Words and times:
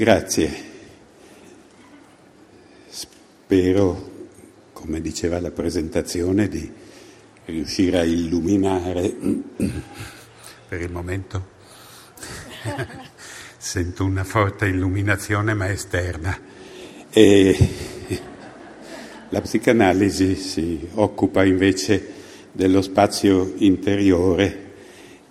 Grazie. 0.00 0.50
Spero, 2.88 4.28
come 4.72 5.02
diceva 5.02 5.38
la 5.42 5.50
presentazione, 5.50 6.48
di 6.48 6.72
riuscire 7.44 7.98
a 7.98 8.04
illuminare 8.04 9.14
per 10.68 10.80
il 10.80 10.90
momento. 10.90 11.48
Sento 13.58 14.02
una 14.06 14.24
forte 14.24 14.68
illuminazione 14.68 15.52
ma 15.52 15.70
esterna. 15.70 16.34
E 17.10 17.68
la 19.28 19.40
psicanalisi 19.42 20.34
si 20.34 20.88
occupa 20.94 21.44
invece 21.44 22.10
dello 22.52 22.80
spazio 22.80 23.52
interiore 23.58 24.72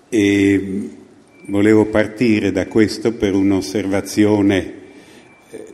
e 0.10 0.99
volevo 1.46 1.86
partire 1.86 2.52
da 2.52 2.68
questo 2.68 3.14
per 3.14 3.34
un'osservazione, 3.34 4.74
eh, 5.50 5.66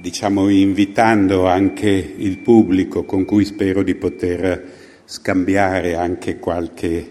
diciamo 0.00 0.48
invitando 0.48 1.46
anche 1.46 1.88
il 1.88 2.38
pubblico 2.38 3.04
con 3.04 3.24
cui 3.24 3.44
spero 3.44 3.82
di 3.82 3.94
poter 3.94 4.72
scambiare 5.04 5.94
anche 5.94 6.38
qualche 6.38 7.10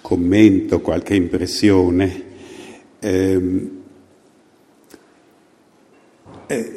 commento, 0.00 0.80
qualche 0.80 1.14
impressione. 1.14 2.22
Eh, 2.98 3.70
eh, 6.46 6.72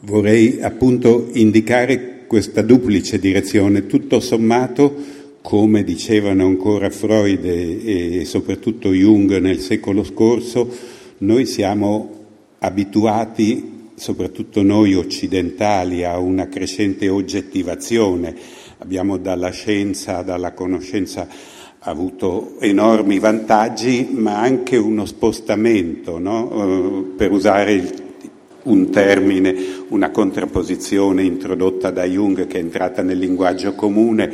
vorrei 0.00 0.60
appunto 0.60 1.28
indicare 1.32 2.24
questa 2.26 2.62
duplice 2.62 3.18
direzione, 3.18 3.86
tutto 3.86 4.20
sommato 4.20 5.18
come 5.42 5.84
dicevano 5.84 6.44
ancora 6.44 6.90
Freud 6.90 7.44
e, 7.44 8.22
soprattutto 8.24 8.92
Jung 8.92 9.38
nel 9.38 9.60
secolo 9.60 10.04
scorso, 10.04 10.68
noi 11.18 11.46
siamo 11.46 12.18
abituati, 12.58 13.90
soprattutto 13.94 14.62
noi 14.62 14.94
occidentali, 14.94 16.04
a 16.04 16.18
una 16.18 16.48
crescente 16.48 17.08
oggettivazione. 17.08 18.34
Abbiamo 18.78 19.16
dalla 19.16 19.50
scienza, 19.50 20.22
dalla 20.22 20.52
conoscenza 20.52 21.26
avuto 21.80 22.58
enormi 22.60 23.18
vantaggi, 23.18 24.08
ma 24.12 24.40
anche 24.40 24.76
uno 24.76 25.06
spostamento, 25.06 26.18
no? 26.18 26.42
uh, 26.42 27.14
per 27.16 27.32
usare 27.32 27.72
il, 27.72 27.92
un 28.64 28.90
termine, 28.90 29.54
una 29.88 30.10
contrapposizione 30.10 31.22
introdotta 31.22 31.90
da 31.90 32.04
Jung 32.04 32.46
che 32.46 32.58
è 32.58 32.60
entrata 32.60 33.02
nel 33.02 33.18
linguaggio 33.18 33.74
comune 33.74 34.30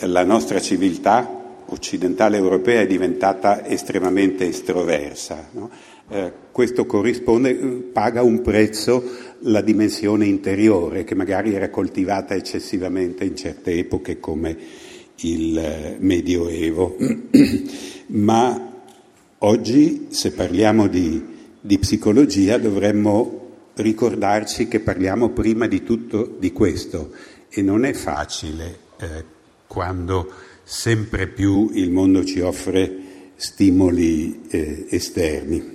la 0.00 0.24
nostra 0.24 0.60
civiltà 0.60 1.44
occidentale 1.66 2.36
europea 2.36 2.82
è 2.82 2.86
diventata 2.86 3.66
estremamente 3.66 4.46
estroversa. 4.46 5.48
No? 5.52 5.70
Eh, 6.08 6.32
questo 6.52 6.86
corrisponde, 6.86 7.54
paga 7.92 8.22
un 8.22 8.40
prezzo 8.40 9.02
la 9.40 9.60
dimensione 9.60 10.26
interiore 10.26 11.04
che 11.04 11.14
magari 11.14 11.52
era 11.52 11.68
coltivata 11.68 12.34
eccessivamente 12.34 13.24
in 13.24 13.36
certe 13.36 13.72
epoche 13.72 14.20
come 14.20 14.56
il 15.16 15.58
eh, 15.58 15.96
Medioevo. 15.98 16.96
Ma 18.08 18.72
oggi, 19.38 20.06
se 20.10 20.32
parliamo 20.32 20.86
di, 20.86 21.22
di 21.60 21.78
psicologia, 21.78 22.56
dovremmo 22.58 23.44
ricordarci 23.74 24.68
che 24.68 24.80
parliamo 24.80 25.30
prima 25.30 25.66
di 25.66 25.82
tutto 25.82 26.36
di 26.38 26.52
questo 26.52 27.10
e 27.48 27.62
non 27.62 27.84
è 27.84 27.92
facile 27.92 28.78
eh, 28.98 29.34
quando 29.66 30.30
sempre 30.62 31.26
più 31.26 31.70
il 31.74 31.90
mondo 31.90 32.24
ci 32.24 32.40
offre 32.40 33.04
stimoli 33.36 34.42
eh, 34.48 34.86
esterni. 34.90 35.74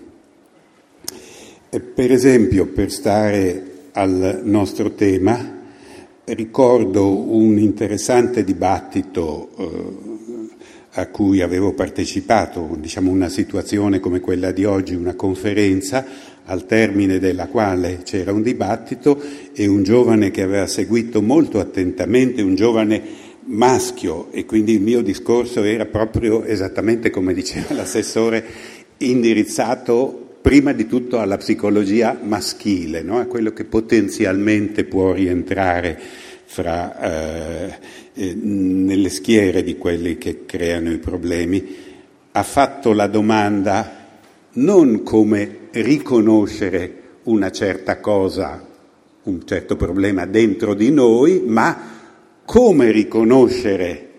E 1.69 1.79
per 1.79 2.11
esempio, 2.11 2.67
per 2.67 2.91
stare 2.91 3.69
al 3.93 4.41
nostro 4.43 4.91
tema, 4.93 5.59
ricordo 6.25 7.33
un 7.33 7.57
interessante 7.57 8.43
dibattito 8.43 9.49
eh, 9.57 10.19
a 10.93 11.07
cui 11.07 11.41
avevo 11.41 11.73
partecipato, 11.73 12.75
diciamo 12.77 13.09
una 13.09 13.29
situazione 13.29 13.99
come 13.99 14.19
quella 14.19 14.51
di 14.51 14.65
oggi, 14.65 14.93
una 14.93 15.15
conferenza 15.15 16.05
al 16.45 16.65
termine 16.65 17.19
della 17.19 17.47
quale 17.47 18.01
c'era 18.03 18.33
un 18.33 18.41
dibattito 18.41 19.21
e 19.53 19.67
un 19.67 19.83
giovane 19.83 20.31
che 20.31 20.41
aveva 20.41 20.67
seguito 20.67 21.21
molto 21.21 21.59
attentamente, 21.59 22.41
un 22.41 22.55
giovane 22.55 23.01
maschio 23.51 24.31
e 24.31 24.45
quindi 24.45 24.73
il 24.73 24.81
mio 24.81 25.01
discorso 25.01 25.63
era 25.63 25.85
proprio 25.85 26.43
esattamente 26.43 27.09
come 27.09 27.33
diceva 27.33 27.73
l'assessore, 27.75 28.43
indirizzato 28.97 30.37
prima 30.41 30.73
di 30.73 30.87
tutto 30.87 31.19
alla 31.19 31.37
psicologia 31.37 32.17
maschile, 32.21 33.01
no? 33.03 33.19
a 33.19 33.25
quello 33.25 33.51
che 33.51 33.63
potenzialmente 33.63 34.85
può 34.85 35.11
rientrare 35.13 35.99
fra, 36.45 36.99
eh, 36.99 37.77
eh, 38.13 38.33
nelle 38.33 39.09
schiere 39.09 39.63
di 39.63 39.77
quelli 39.77 40.17
che 40.17 40.45
creano 40.45 40.91
i 40.91 40.97
problemi, 40.97 41.75
ha 42.31 42.43
fatto 42.43 42.93
la 42.93 43.07
domanda 43.07 43.99
non 44.53 45.03
come 45.03 45.57
riconoscere 45.71 46.99
una 47.23 47.51
certa 47.51 47.99
cosa, 47.99 48.65
un 49.23 49.45
certo 49.45 49.75
problema 49.75 50.25
dentro 50.25 50.73
di 50.73 50.91
noi, 50.91 51.43
ma 51.45 52.00
come 52.51 52.91
riconoscere 52.91 54.09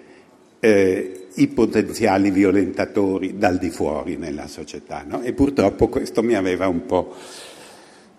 eh, 0.58 1.26
i 1.34 1.48
potenziali 1.48 2.30
violentatori 2.30 3.36
dal 3.36 3.58
di 3.58 3.68
fuori 3.68 4.16
nella 4.16 4.46
società. 4.46 5.04
No? 5.06 5.20
E 5.20 5.34
purtroppo 5.34 5.88
questo 5.88 6.22
mi 6.22 6.32
aveva 6.32 6.66
un 6.66 6.86
po' 6.86 7.14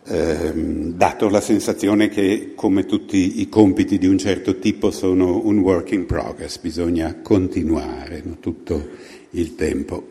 ehm, 0.05 0.91
dato 0.91 1.29
la 1.29 1.41
sensazione 1.41 2.09
che, 2.09 2.51
come 2.53 2.85
tutti 2.85 3.41
i 3.41 3.49
compiti 3.49 3.97
di 3.97 4.05
un 4.05 4.19
certo 4.19 4.59
tipo, 4.59 4.91
sono 4.91 5.47
un 5.47 5.57
work 5.57 5.93
in 5.93 6.05
progress, 6.05 6.59
bisogna 6.59 7.15
continuare 7.23 8.21
no? 8.23 8.37
tutto 8.39 8.89
il 9.31 9.55
tempo. 9.55 10.09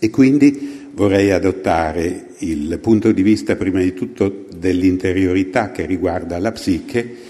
E 0.00 0.10
quindi 0.10 0.90
vorrei 0.92 1.30
adottare 1.30 2.26
il 2.40 2.78
punto 2.78 3.10
di 3.10 3.22
vista, 3.22 3.56
prima 3.56 3.80
di 3.80 3.94
tutto, 3.94 4.44
dell'interiorità 4.54 5.70
che 5.70 5.86
riguarda 5.86 6.38
la 6.38 6.52
psiche 6.52 7.27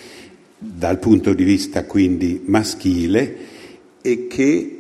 dal 0.59 0.99
punto 0.99 1.33
di 1.35 1.45
vista 1.45 1.85
quindi 1.85 2.43
maschile 2.45 3.37
e 4.03 4.27
che 4.27 4.73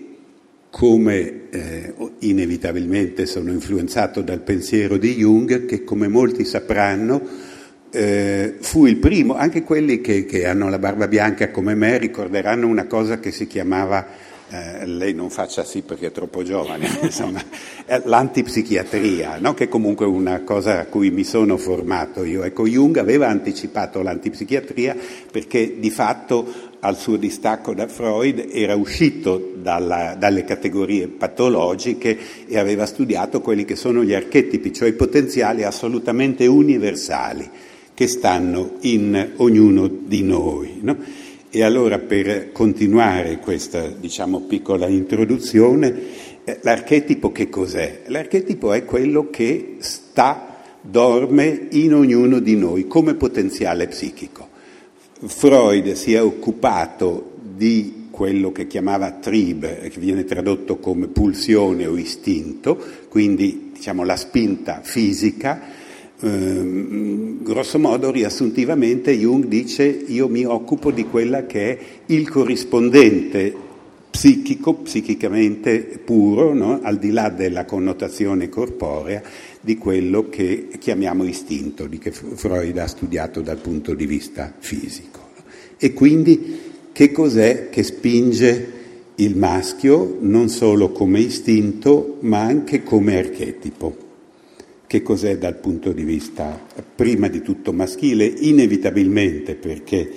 come 0.70 1.48
eh, 1.50 1.94
inevitabilmente 2.20 3.26
sono 3.26 3.50
influenzato 3.50 4.20
dal 4.20 4.40
pensiero 4.40 4.96
di 4.96 5.14
Jung, 5.14 5.64
che 5.64 5.84
come 5.84 6.08
molti 6.08 6.44
sapranno 6.44 7.20
eh, 7.90 8.56
fu 8.60 8.86
il 8.86 8.96
primo, 8.96 9.34
anche 9.34 9.62
quelli 9.62 10.00
che, 10.00 10.24
che 10.24 10.46
hanno 10.46 10.68
la 10.68 10.78
barba 10.78 11.08
bianca 11.08 11.50
come 11.50 11.74
me 11.74 11.96
ricorderanno 11.98 12.66
una 12.66 12.86
cosa 12.86 13.18
che 13.18 13.30
si 13.30 13.46
chiamava 13.46 14.06
eh, 14.50 14.86
lei 14.86 15.12
non 15.12 15.28
faccia 15.30 15.62
sì 15.64 15.82
perché 15.82 16.06
è 16.06 16.12
troppo 16.12 16.42
giovane, 16.42 16.88
insomma, 17.02 17.42
l'antipsichiatria, 18.04 19.38
no? 19.38 19.54
che 19.54 19.64
è 19.64 19.68
comunque 19.68 20.06
una 20.06 20.42
cosa 20.42 20.80
a 20.80 20.86
cui 20.86 21.10
mi 21.10 21.24
sono 21.24 21.56
formato 21.56 22.24
io. 22.24 22.42
Ecco, 22.42 22.66
Jung 22.66 22.96
aveva 22.96 23.28
anticipato 23.28 24.00
l'antipsichiatria 24.00 24.96
perché 25.30 25.78
di 25.78 25.90
fatto 25.90 26.46
al 26.80 26.96
suo 26.96 27.16
distacco 27.16 27.74
da 27.74 27.88
Freud 27.88 28.48
era 28.52 28.74
uscito 28.74 29.52
dalla, 29.56 30.14
dalle 30.16 30.44
categorie 30.44 31.08
patologiche 31.08 32.16
e 32.46 32.58
aveva 32.58 32.86
studiato 32.86 33.40
quelli 33.40 33.64
che 33.64 33.76
sono 33.76 34.02
gli 34.02 34.14
archetipi, 34.14 34.72
cioè 34.72 34.88
i 34.88 34.94
potenziali 34.94 35.64
assolutamente 35.64 36.46
universali 36.46 37.50
che 37.92 38.06
stanno 38.06 38.76
in 38.82 39.32
ognuno 39.36 39.88
di 39.88 40.22
noi. 40.22 40.78
No? 40.82 40.96
E 41.50 41.62
allora 41.62 41.98
per 41.98 42.52
continuare 42.52 43.38
questa 43.38 43.88
diciamo, 43.88 44.40
piccola 44.40 44.86
introduzione, 44.86 45.94
eh, 46.44 46.58
l'archetipo 46.60 47.32
che 47.32 47.48
cos'è? 47.48 48.02
L'archetipo 48.08 48.74
è 48.74 48.84
quello 48.84 49.30
che 49.30 49.76
sta, 49.78 50.56
dorme 50.82 51.68
in 51.70 51.94
ognuno 51.94 52.40
di 52.40 52.54
noi 52.54 52.86
come 52.86 53.14
potenziale 53.14 53.88
psichico. 53.88 54.46
Freud 55.24 55.92
si 55.92 56.12
è 56.12 56.22
occupato 56.22 57.32
di 57.40 58.08
quello 58.10 58.52
che 58.52 58.66
chiamava 58.66 59.12
trib, 59.12 59.88
che 59.88 60.00
viene 60.00 60.24
tradotto 60.24 60.76
come 60.76 61.06
pulsione 61.06 61.86
o 61.86 61.96
istinto, 61.96 62.78
quindi 63.08 63.70
diciamo 63.72 64.04
la 64.04 64.16
spinta 64.16 64.80
fisica, 64.82 65.60
Ehm, 66.20 67.42
grosso 67.42 67.78
modo, 67.78 68.10
riassuntivamente, 68.10 69.12
Jung 69.12 69.46
dice 69.46 69.84
io 69.84 70.28
mi 70.28 70.44
occupo 70.44 70.90
di 70.90 71.04
quella 71.04 71.46
che 71.46 71.78
è 71.78 71.78
il 72.06 72.28
corrispondente 72.28 73.66
psichico, 74.10 74.74
psichicamente 74.74 76.00
puro, 76.04 76.52
no? 76.54 76.80
al 76.82 76.98
di 76.98 77.10
là 77.10 77.28
della 77.28 77.64
connotazione 77.64 78.48
corporea, 78.48 79.22
di 79.60 79.76
quello 79.76 80.28
che 80.28 80.68
chiamiamo 80.78 81.24
istinto, 81.24 81.86
di 81.86 81.98
che 81.98 82.10
Freud 82.10 82.76
ha 82.78 82.86
studiato 82.86 83.40
dal 83.40 83.58
punto 83.58 83.94
di 83.94 84.06
vista 84.06 84.52
fisico. 84.58 85.20
E 85.76 85.92
quindi 85.92 86.58
che 86.90 87.12
cos'è 87.12 87.68
che 87.70 87.84
spinge 87.84 88.72
il 89.16 89.36
maschio 89.36 90.16
non 90.20 90.48
solo 90.48 90.90
come 90.90 91.20
istinto, 91.20 92.16
ma 92.20 92.40
anche 92.40 92.82
come 92.82 93.18
archetipo? 93.18 94.07
Che 94.88 95.02
cos'è 95.02 95.36
dal 95.36 95.56
punto 95.56 95.92
di 95.92 96.02
vista 96.02 96.58
prima 96.96 97.28
di 97.28 97.42
tutto 97.42 97.74
maschile, 97.74 98.24
inevitabilmente 98.24 99.54
perché 99.54 100.10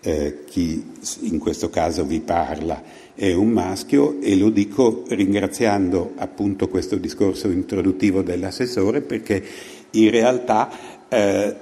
eh, 0.00 0.44
chi 0.46 0.92
in 1.22 1.38
questo 1.38 1.68
caso 1.70 2.04
vi 2.04 2.20
parla 2.20 2.82
è 3.14 3.32
un 3.32 3.50
maschio 3.50 4.20
e 4.20 4.36
lo 4.36 4.50
dico 4.50 5.02
ringraziando 5.08 6.12
appunto 6.16 6.68
questo 6.68 6.96
discorso 6.96 7.48
introduttivo 7.48 8.22
dell'assessore 8.22 9.00
perché 9.00 9.42
in 9.90 10.10
realtà 10.10 10.70
eh, 11.08 11.56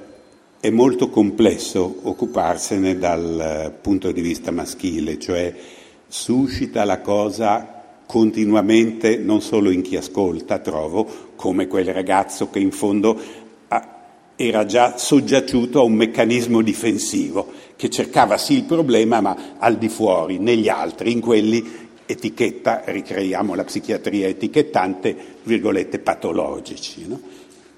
è 0.60 0.68
molto 0.68 1.08
complesso 1.08 2.00
occuparsene 2.02 2.98
dal 2.98 3.78
punto 3.80 4.12
di 4.12 4.20
vista 4.20 4.50
maschile, 4.50 5.18
cioè 5.18 5.54
suscita 6.06 6.84
la 6.84 7.00
cosa 7.00 7.78
continuamente, 8.04 9.16
non 9.18 9.40
solo 9.40 9.70
in 9.70 9.82
chi 9.82 9.96
ascolta, 9.96 10.58
trovo, 10.58 11.29
come 11.40 11.66
quel 11.66 11.86
ragazzo 11.86 12.50
che 12.50 12.58
in 12.58 12.70
fondo 12.70 13.18
era 14.36 14.66
già 14.66 14.98
soggiaciuto 14.98 15.80
a 15.80 15.84
un 15.84 15.94
meccanismo 15.94 16.60
difensivo, 16.60 17.50
che 17.76 17.88
cercava 17.88 18.36
sì 18.36 18.56
il 18.56 18.64
problema, 18.64 19.22
ma 19.22 19.54
al 19.56 19.78
di 19.78 19.88
fuori, 19.88 20.38
negli 20.38 20.68
altri, 20.68 21.12
in 21.12 21.20
quelli 21.20 21.64
etichetta, 22.04 22.82
ricreiamo 22.84 23.54
la 23.54 23.64
psichiatria 23.64 24.28
etichettante, 24.28 25.16
virgolette, 25.42 25.98
patologici. 25.98 27.06
No? 27.06 27.18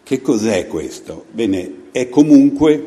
Che 0.02 0.20
cos'è 0.20 0.66
questo? 0.66 1.26
Bene, 1.30 1.72
è 1.92 2.08
comunque 2.08 2.84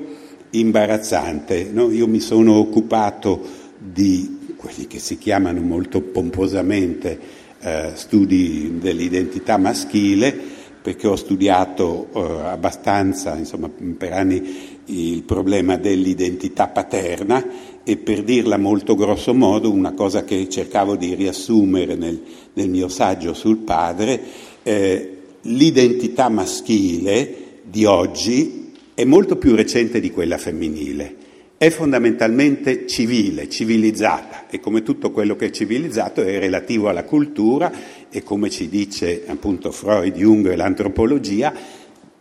imbarazzante. 0.49 1.69
No? 1.71 1.89
Io 1.89 2.07
mi 2.07 2.19
sono 2.19 2.55
occupato 2.55 3.41
di 3.77 4.55
quelli 4.57 4.87
che 4.87 4.99
si 4.99 5.17
chiamano 5.17 5.61
molto 5.61 6.01
pomposamente 6.01 7.19
eh, 7.59 7.91
studi 7.93 8.77
dell'identità 8.77 9.57
maschile, 9.57 10.54
perché 10.85 11.07
ho 11.07 11.15
studiato 11.15 12.09
eh, 12.13 12.19
abbastanza, 12.45 13.35
insomma, 13.35 13.71
per 13.97 14.13
anni 14.13 14.83
il 14.85 15.23
problema 15.23 15.77
dell'identità 15.77 16.67
paterna 16.67 17.43
e 17.83 17.97
per 17.97 18.21
dirla 18.21 18.57
molto 18.57 18.93
grosso 18.93 19.33
modo, 19.33 19.71
una 19.71 19.93
cosa 19.93 20.23
che 20.23 20.47
cercavo 20.47 20.95
di 20.95 21.15
riassumere 21.15 21.95
nel, 21.95 22.21
nel 22.53 22.69
mio 22.69 22.87
saggio 22.87 23.33
sul 23.33 23.57
padre, 23.57 24.21
eh, 24.61 25.17
l'identità 25.41 26.29
maschile 26.29 27.61
di 27.63 27.85
oggi 27.85 28.73
è 28.93 29.05
molto 29.05 29.37
più 29.37 29.55
recente 29.55 29.99
di 29.99 30.11
quella 30.11 30.37
femminile. 30.37 31.15
È 31.57 31.69
fondamentalmente 31.71 32.85
civile, 32.85 33.49
civilizzata 33.49 34.45
e 34.51 34.59
come 34.59 34.83
tutto 34.83 35.09
quello 35.09 35.35
che 35.35 35.47
è 35.47 35.49
civilizzato 35.49 36.21
è 36.21 36.37
relativo 36.37 36.89
alla 36.89 37.05
cultura 37.05 37.71
e 38.15 38.23
come 38.23 38.49
ci 38.49 38.69
dice 38.69 39.23
appunto 39.27 39.71
Freud, 39.71 40.15
Jung 40.15 40.49
e 40.49 40.55
l'antropologia, 40.55 41.53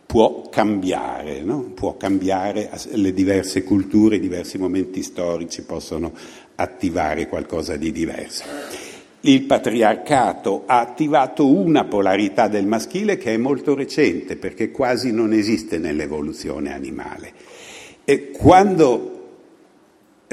può 0.05 0.49
cambiare, 0.49 1.41
no? 1.41 1.71
può 1.73 1.95
cambiare 1.95 2.69
le 2.91 3.13
diverse 3.13 3.63
culture, 3.63 4.17
i 4.17 4.19
diversi 4.19 4.57
momenti 4.57 5.01
storici 5.01 5.63
possono 5.63 6.11
attivare 6.55 7.27
qualcosa 7.27 7.77
di 7.77 7.93
diverso 7.93 8.43
il 9.25 9.43
patriarcato 9.43 10.63
ha 10.67 10.79
attivato 10.81 11.47
una 11.47 11.85
polarità 11.85 12.47
del 12.47 12.67
maschile 12.67 13.17
che 13.17 13.33
è 13.33 13.37
molto 13.37 13.73
recente 13.73 14.35
perché 14.35 14.69
quasi 14.69 15.11
non 15.11 15.33
esiste 15.33 15.79
nell'evoluzione 15.79 16.71
animale. 16.71 17.33
E 18.05 18.29
quando 18.29 19.14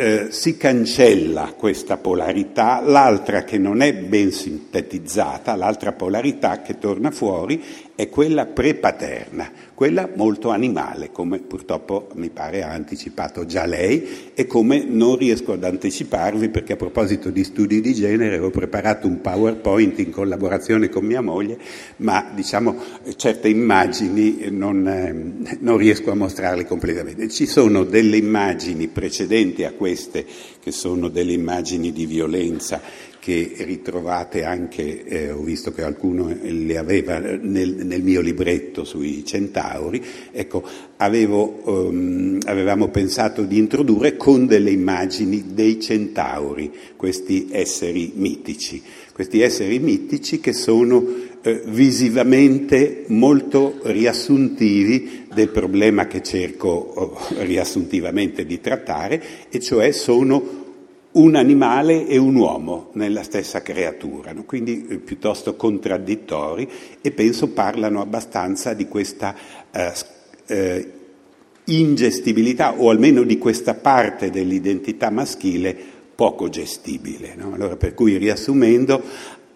eh, 0.03 0.33
si 0.33 0.57
cancella 0.57 1.55
questa 1.57 1.97
polarità, 1.97 2.83
l'altra 2.85 3.45
che 3.45 3.57
non 3.57 3.83
è 3.83 3.95
ben 3.95 4.33
sintetizzata, 4.33 5.55
l'altra 5.55 5.93
polarità 5.93 6.61
che 6.61 6.79
torna 6.79 7.13
fuori 7.13 7.63
è 8.03 8.09
quella 8.09 8.47
prepaterna, 8.47 9.49
quella 9.75 10.11
molto 10.17 10.51
animale, 10.51 11.13
come 11.13 11.39
purtroppo 11.39 12.09
mi 12.15 12.31
pare 12.31 12.65
ha 12.65 12.71
anticipato 12.73 13.47
già 13.47 13.65
lei 13.65 14.33
e 14.35 14.45
come 14.49 14.85
non 14.85 15.15
riesco 15.17 15.53
ad 15.53 15.63
anticiparvi 15.63 16.49
perché 16.49 16.73
a 16.73 16.77
proposito 16.77 17.31
di 17.31 17.45
studi 17.45 17.81
di 17.81 17.95
genere 17.95 18.39
ho 18.39 18.51
preparato 18.51 19.07
un 19.07 19.21
PowerPoint 19.21 20.01
in 20.01 20.11
collaborazione 20.11 20.89
con 20.89 21.05
mia 21.05 21.21
moglie, 21.21 21.57
ma 21.99 22.29
diciamo 22.35 22.75
certe 23.15 23.49
immagini 23.49 24.51
non, 24.51 24.85
eh, 24.89 25.57
non 25.61 25.77
riesco 25.77 26.11
a 26.11 26.17
mostrarle 26.17 26.67
completamente. 26.67 27.29
Ci 27.29 27.47
sono 27.47 27.85
delle 27.85 28.17
immagini 28.17 28.89
precedenti 28.89 29.63
a 29.63 29.71
queste 29.71 30.27
che 30.61 30.73
sono 30.73 31.07
delle 31.07 31.35
immagini 31.35 31.93
di 31.93 32.07
violenza 32.07 33.11
che 33.23 33.55
ritrovate 33.59 34.43
anche, 34.43 35.05
eh, 35.05 35.31
ho 35.31 35.43
visto 35.43 35.71
che 35.71 35.83
qualcuno 35.83 36.37
le 36.43 36.77
aveva 36.77 37.21
nel, 37.21 37.87
nel, 37.87 38.03
mio 38.03 38.21
libretto 38.21 38.83
sui 38.83 39.25
centauri, 39.25 40.03
ecco, 40.33 40.65
avevo, 40.97 41.61
um, 41.67 42.41
avevamo 42.47 42.89
pensato 42.89 43.43
di 43.43 43.59
introdurre 43.59 44.17
con 44.17 44.47
delle 44.47 44.73
immagini 44.73 45.53
dei 45.55 45.81
centauri, 45.81 46.73
questi 46.97 47.47
esseri 47.53 48.11
mitici, 48.17 48.83
questi 49.13 49.41
esseri 49.41 49.79
mitici 49.79 50.41
che 50.41 50.53
sono 50.53 51.07
eh, 51.43 51.63
visivamente 51.67 53.05
molto 53.07 53.79
riassuntivi 53.85 55.27
del 55.33 55.51
problema 55.51 56.09
che 56.09 56.25
cerco 56.25 56.69
oh, 56.69 57.19
riassuntivamente 57.39 58.45
di 58.45 58.61
trattare, 58.61 59.23
e 59.49 59.61
cioè 59.61 59.93
sono 59.93 60.62
un 61.12 61.35
animale 61.35 62.06
e 62.06 62.17
un 62.17 62.35
uomo 62.37 62.88
nella 62.94 63.23
stessa 63.23 63.61
creatura, 63.61 64.32
no? 64.32 64.44
quindi 64.44 64.87
eh, 64.88 64.97
piuttosto 64.97 65.56
contraddittori 65.56 66.67
e 67.03 67.11
penso 67.11 67.49
parlano 67.49 68.00
abbastanza 68.00 68.73
di 68.73 68.88
questa 68.88 69.35
eh, 69.70 69.93
eh, 70.47 70.93
ingestibilità 71.64 72.81
o 72.81 72.88
almeno 72.88 73.25
di 73.25 73.37
questa 73.38 73.75
parte 73.75 74.31
dell'identità 74.31 75.11
maschile 75.11 75.76
poco 76.14 76.49
gestibile. 76.49 77.35
No? 77.37 77.53
Allora, 77.53 77.76
per 77.76 77.93
cui 77.94 78.17
riassumendo, 78.17 79.03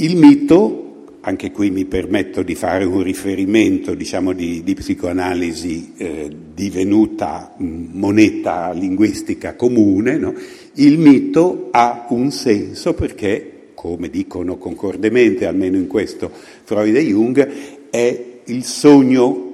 Il 0.00 0.14
mito, 0.14 1.16
anche 1.22 1.50
qui 1.50 1.72
mi 1.72 1.84
permetto 1.84 2.44
di 2.44 2.54
fare 2.54 2.84
un 2.84 3.02
riferimento 3.02 3.94
diciamo, 3.94 4.32
di, 4.32 4.62
di, 4.62 4.74
psicoanalisi 4.74 5.94
eh, 5.96 6.30
divenuta 6.54 7.54
moneta 7.56 8.70
linguistica 8.70 9.56
comune, 9.56 10.16
no? 10.16 10.34
il 10.74 10.98
mito 10.98 11.70
ha 11.72 12.06
un 12.10 12.30
senso 12.30 12.94
perché, 12.94 13.70
come 13.74 14.08
dicono 14.08 14.56
concordemente, 14.56 15.46
almeno 15.46 15.76
in 15.76 15.88
questo 15.88 16.30
Freud 16.62 16.94
e 16.94 17.02
Jung, 17.02 17.48
è 17.90 18.24
il 18.44 18.62
sogno 18.62 19.46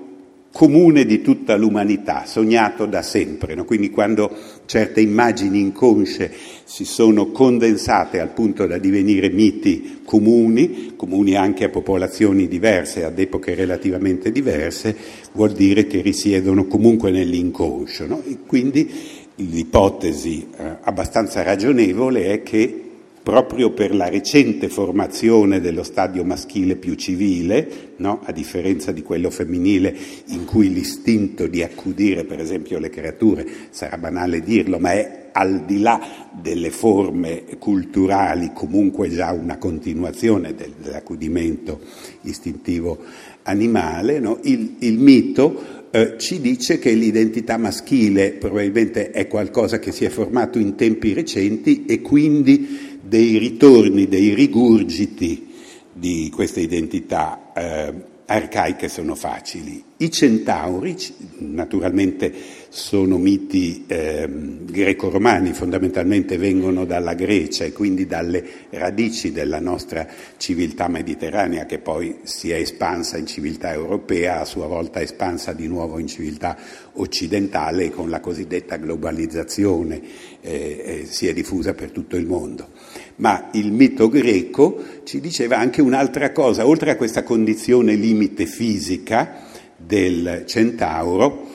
comune 0.52 1.06
di 1.06 1.22
tutta 1.22 1.56
l'umanità, 1.56 2.26
sognato 2.26 2.84
da 2.84 3.00
sempre. 3.00 3.54
No? 3.54 3.64
Quindi 3.64 3.88
quando 3.88 4.30
certe 4.66 5.00
immagini 5.00 5.60
inconsce 5.60 6.32
si 6.64 6.84
sono 6.84 7.30
condensate 7.30 8.20
al 8.20 8.30
punto 8.30 8.66
da 8.66 8.78
divenire 8.78 9.28
miti 9.30 10.00
comuni, 10.04 10.92
comuni 10.96 11.34
anche 11.34 11.64
a 11.64 11.68
popolazioni 11.68 12.48
diverse, 12.48 13.04
ad 13.04 13.18
epoche 13.18 13.54
relativamente 13.54 14.32
diverse, 14.32 14.96
vuol 15.32 15.52
dire 15.52 15.86
che 15.86 16.00
risiedono 16.00 16.66
comunque 16.66 17.10
nell'inconscio. 17.10 18.06
No? 18.06 18.22
E 18.26 18.38
quindi 18.46 18.90
l'ipotesi 19.36 20.46
eh, 20.56 20.76
abbastanza 20.82 21.42
ragionevole 21.42 22.32
è 22.32 22.42
che 22.42 22.83
proprio 23.24 23.70
per 23.70 23.94
la 23.94 24.10
recente 24.10 24.68
formazione 24.68 25.58
dello 25.58 25.82
stadio 25.82 26.24
maschile 26.24 26.76
più 26.76 26.94
civile, 26.94 27.94
no? 27.96 28.20
a 28.22 28.32
differenza 28.32 28.92
di 28.92 29.02
quello 29.02 29.30
femminile 29.30 29.96
in 30.26 30.44
cui 30.44 30.70
l'istinto 30.70 31.46
di 31.46 31.62
accudire 31.62 32.24
per 32.24 32.38
esempio 32.38 32.78
le 32.78 32.90
creature, 32.90 33.46
sarà 33.70 33.96
banale 33.96 34.42
dirlo, 34.42 34.78
ma 34.78 34.92
è 34.92 35.30
al 35.32 35.64
di 35.64 35.80
là 35.80 36.28
delle 36.38 36.68
forme 36.68 37.44
culturali 37.58 38.50
comunque 38.52 39.08
già 39.08 39.32
una 39.32 39.56
continuazione 39.56 40.54
del, 40.54 40.74
dell'accudimento 40.78 41.80
istintivo 42.22 42.98
animale, 43.44 44.20
no? 44.20 44.38
il, 44.42 44.74
il, 44.80 44.98
mito 44.98 45.88
eh, 45.90 46.16
ci 46.18 46.42
dice 46.42 46.78
che 46.78 46.92
l'identità 46.92 47.56
maschile 47.56 48.32
probabilmente 48.32 49.12
è 49.12 49.26
qualcosa 49.26 49.78
che 49.78 49.92
si 49.92 50.04
è 50.04 50.10
formato 50.10 50.58
in 50.58 50.74
tempi 50.74 51.14
recenti 51.14 51.86
e 51.86 52.02
quindi 52.02 52.92
dei 53.06 53.38
ritorni, 53.38 54.08
dei 54.08 54.34
rigurgiti 54.34 55.52
di 55.92 56.30
queste 56.34 56.60
identità 56.60 57.52
eh, 57.54 58.12
arcaiche 58.26 58.88
sono 58.88 59.14
facili. 59.14 59.82
I 59.98 60.10
centauri, 60.10 60.96
naturalmente 61.38 62.32
sono 62.68 63.18
miti 63.18 63.84
eh, 63.86 64.28
greco-romani, 64.28 65.52
fondamentalmente 65.52 66.38
vengono 66.38 66.84
dalla 66.84 67.14
Grecia 67.14 67.64
e 67.64 67.72
quindi 67.72 68.06
dalle 68.06 68.44
radici 68.70 69.30
della 69.30 69.60
nostra 69.60 70.06
civiltà 70.36 70.88
mediterranea 70.88 71.66
che 71.66 71.78
poi 71.78 72.18
si 72.22 72.50
è 72.50 72.56
espansa 72.56 73.18
in 73.18 73.26
civiltà 73.26 73.72
europea, 73.72 74.40
a 74.40 74.44
sua 74.44 74.66
volta 74.66 75.00
espansa 75.00 75.52
di 75.52 75.68
nuovo 75.68 75.98
in 75.98 76.08
civiltà 76.08 76.56
occidentale 76.94 77.84
e 77.84 77.90
con 77.90 78.08
la 78.08 78.20
cosiddetta 78.20 78.76
globalizzazione 78.76 80.00
eh, 80.40 81.00
eh, 81.02 81.06
si 81.06 81.28
è 81.28 81.32
diffusa 81.32 81.74
per 81.74 81.90
tutto 81.90 82.16
il 82.16 82.26
mondo. 82.26 82.70
Ma 83.16 83.50
il 83.52 83.72
mito 83.72 84.08
greco 84.08 84.82
ci 85.04 85.20
diceva 85.20 85.58
anche 85.58 85.80
un'altra 85.80 86.32
cosa, 86.32 86.66
oltre 86.66 86.90
a 86.90 86.96
questa 86.96 87.22
condizione 87.22 87.94
limite 87.94 88.46
fisica 88.46 89.42
del 89.76 90.44
centauro, 90.46 91.48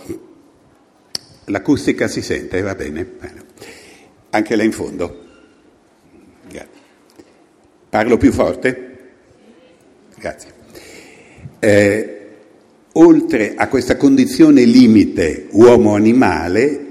l'acustica 1.46 2.08
si 2.08 2.22
sente, 2.22 2.62
va 2.62 2.76
bene? 2.76 3.06
bene. 3.06 3.44
Anche 4.30 4.56
là 4.56 4.64
in 4.64 4.72
fondo. 4.72 5.28
Parlo 7.90 8.18
più 8.18 8.32
forte? 8.32 8.98
Grazie. 10.16 10.50
Eh, 11.58 12.28
oltre 12.94 13.56
a 13.56 13.68
questa 13.68 13.98
condizione 13.98 14.64
limite 14.64 15.48
uomo-animale, 15.50 16.86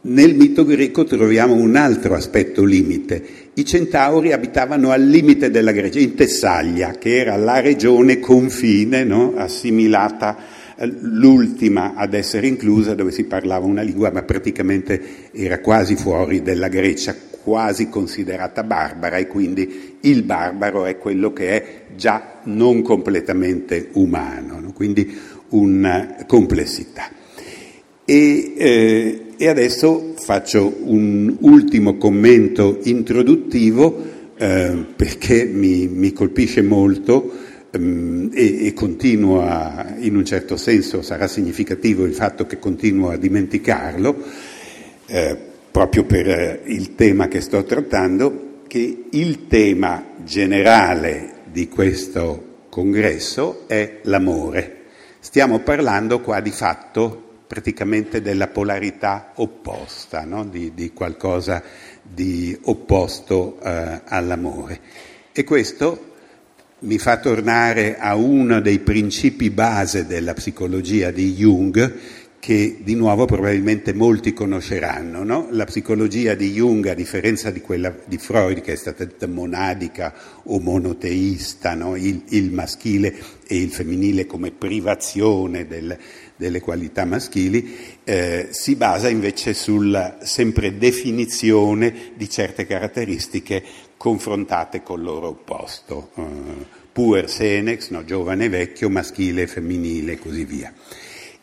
nel 0.00 0.34
mito 0.34 0.64
greco 0.64 1.04
troviamo 1.04 1.52
un 1.52 1.76
altro 1.76 2.14
aspetto 2.14 2.64
limite. 2.64 3.22
I 3.54 3.66
centauri 3.66 4.32
abitavano 4.32 4.92
al 4.92 5.02
limite 5.02 5.50
della 5.50 5.72
Grecia, 5.72 5.98
in 5.98 6.14
Tessaglia, 6.14 6.92
che 6.92 7.18
era 7.18 7.36
la 7.36 7.60
regione 7.60 8.18
confine 8.18 9.04
no? 9.04 9.34
assimilata, 9.36 10.38
eh, 10.74 10.86
l'ultima 10.86 11.92
ad 11.94 12.14
essere 12.14 12.46
inclusa, 12.46 12.94
dove 12.94 13.10
si 13.10 13.24
parlava 13.24 13.66
una 13.66 13.82
lingua, 13.82 14.10
ma 14.10 14.22
praticamente 14.22 15.28
era 15.32 15.58
quasi 15.58 15.96
fuori 15.96 16.40
della 16.40 16.68
Grecia, 16.68 17.14
quasi 17.42 17.90
considerata 17.90 18.62
barbara, 18.62 19.18
e 19.18 19.26
quindi 19.26 19.98
il 20.00 20.22
barbaro 20.22 20.86
è 20.86 20.96
quello 20.96 21.34
che 21.34 21.50
è 21.50 21.64
già 21.94 22.38
non 22.44 22.80
completamente 22.80 23.90
umano, 23.92 24.60
no? 24.60 24.72
quindi 24.72 25.14
una 25.50 26.24
complessità. 26.26 27.20
E, 28.04 28.54
eh, 28.56 29.26
e 29.36 29.48
adesso 29.48 30.14
faccio 30.16 30.72
un 30.84 31.36
ultimo 31.40 31.96
commento 31.96 32.78
introduttivo 32.82 34.10
eh, 34.36 34.86
perché 34.96 35.44
mi, 35.44 35.86
mi, 35.86 36.12
colpisce 36.12 36.62
molto 36.62 37.30
ehm, 37.70 38.30
e, 38.34 38.66
e 38.66 38.72
continua, 38.72 39.94
in 39.98 40.16
un 40.16 40.24
certo 40.24 40.56
senso 40.56 41.02
sarà 41.02 41.28
significativo 41.28 42.04
il 42.04 42.14
fatto 42.14 42.44
che 42.46 42.58
continuo 42.58 43.10
a 43.10 43.16
dimenticarlo, 43.16 44.16
eh, 45.06 45.36
proprio 45.70 46.04
per 46.04 46.62
il 46.64 46.96
tema 46.96 47.28
che 47.28 47.40
sto 47.40 47.62
trattando, 47.62 48.62
che 48.66 49.04
il 49.10 49.46
tema 49.46 50.06
generale 50.24 51.34
di 51.52 51.68
questo 51.68 52.64
congresso 52.68 53.68
è 53.68 53.98
l'amore. 54.02 54.78
Stiamo 55.20 55.60
parlando 55.60 56.20
qua 56.20 56.40
di 56.40 56.50
fatto 56.50 57.30
praticamente 57.52 58.22
della 58.22 58.48
polarità 58.48 59.32
opposta, 59.34 60.24
no? 60.24 60.46
di, 60.46 60.72
di, 60.72 60.94
qualcosa 60.94 61.62
di 62.00 62.58
opposto 62.62 63.60
eh, 63.62 64.00
all'amore. 64.06 64.80
E 65.32 65.44
questo 65.44 66.14
mi 66.78 66.96
fa 66.96 67.18
tornare 67.18 67.98
a 67.98 68.14
uno 68.14 68.62
dei 68.62 68.78
principi 68.78 69.50
base 69.50 70.06
della 70.06 70.32
psicologia 70.32 71.10
di 71.10 71.34
Jung, 71.34 71.94
che 72.42 72.78
di 72.82 72.94
nuovo 72.94 73.26
probabilmente 73.26 73.92
molti 73.92 74.32
conosceranno. 74.32 75.22
No? 75.22 75.48
La 75.50 75.64
psicologia 75.64 76.34
di 76.34 76.52
Jung, 76.52 76.86
a 76.86 76.94
differenza 76.94 77.50
di 77.50 77.60
quella 77.60 77.94
di 78.06 78.16
Freud, 78.16 78.62
che 78.62 78.72
è 78.72 78.76
stata 78.76 79.04
detta 79.04 79.28
monadica 79.28 80.14
o 80.44 80.58
monoteista, 80.58 81.74
no? 81.74 81.96
il, 81.96 82.22
il, 82.30 82.50
maschile 82.50 83.14
e 83.46 83.60
il 83.60 83.70
femminile 83.70 84.24
come 84.24 84.50
privazione 84.50 85.66
del, 85.66 85.96
delle 86.36 86.60
qualità 86.60 87.04
maschili, 87.04 87.76
eh, 88.04 88.48
si 88.50 88.76
basa 88.76 89.08
invece 89.08 89.54
sulla 89.54 90.18
sempre 90.22 90.76
definizione 90.76 92.12
di 92.14 92.28
certe 92.28 92.66
caratteristiche 92.66 93.62
confrontate 93.96 94.82
col 94.82 95.02
loro 95.02 95.28
opposto. 95.28 96.10
Uh, 96.14 96.66
puer 96.92 97.30
senex, 97.30 97.90
no, 97.90 98.04
giovane 98.04 98.46
e 98.46 98.48
vecchio, 98.48 98.90
maschile 98.90 99.42
e 99.42 99.46
femminile 99.46 100.12
e 100.12 100.18
così 100.18 100.44
via. 100.44 100.72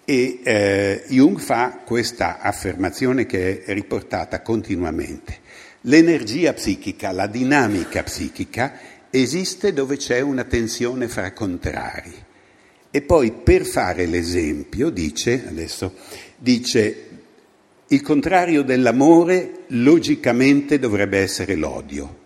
E 0.06 0.40
eh, 0.44 1.04
Jung 1.08 1.40
fa 1.40 1.82
questa 1.86 2.40
affermazione 2.40 3.26
che 3.26 3.64
è 3.64 3.74
riportata 3.74 4.42
continuamente. 4.42 5.38
L'energia 5.82 6.54
psichica, 6.54 7.12
la 7.12 7.28
dinamica 7.28 8.04
psichica 8.04 8.74
esiste 9.10 9.72
dove 9.72 9.98
c'è 9.98 10.20
una 10.20 10.44
tensione 10.44 11.08
fra 11.08 11.32
contrari. 11.32 12.28
E 12.92 13.02
poi 13.02 13.32
per 13.32 13.66
fare 13.66 14.06
l'esempio 14.08 14.90
dice, 14.90 15.46
adesso, 15.48 15.94
dice, 16.38 17.08
il 17.88 18.02
contrario 18.02 18.64
dell'amore 18.64 19.66
logicamente 19.68 20.80
dovrebbe 20.80 21.20
essere 21.20 21.56
l'odio, 21.56 22.18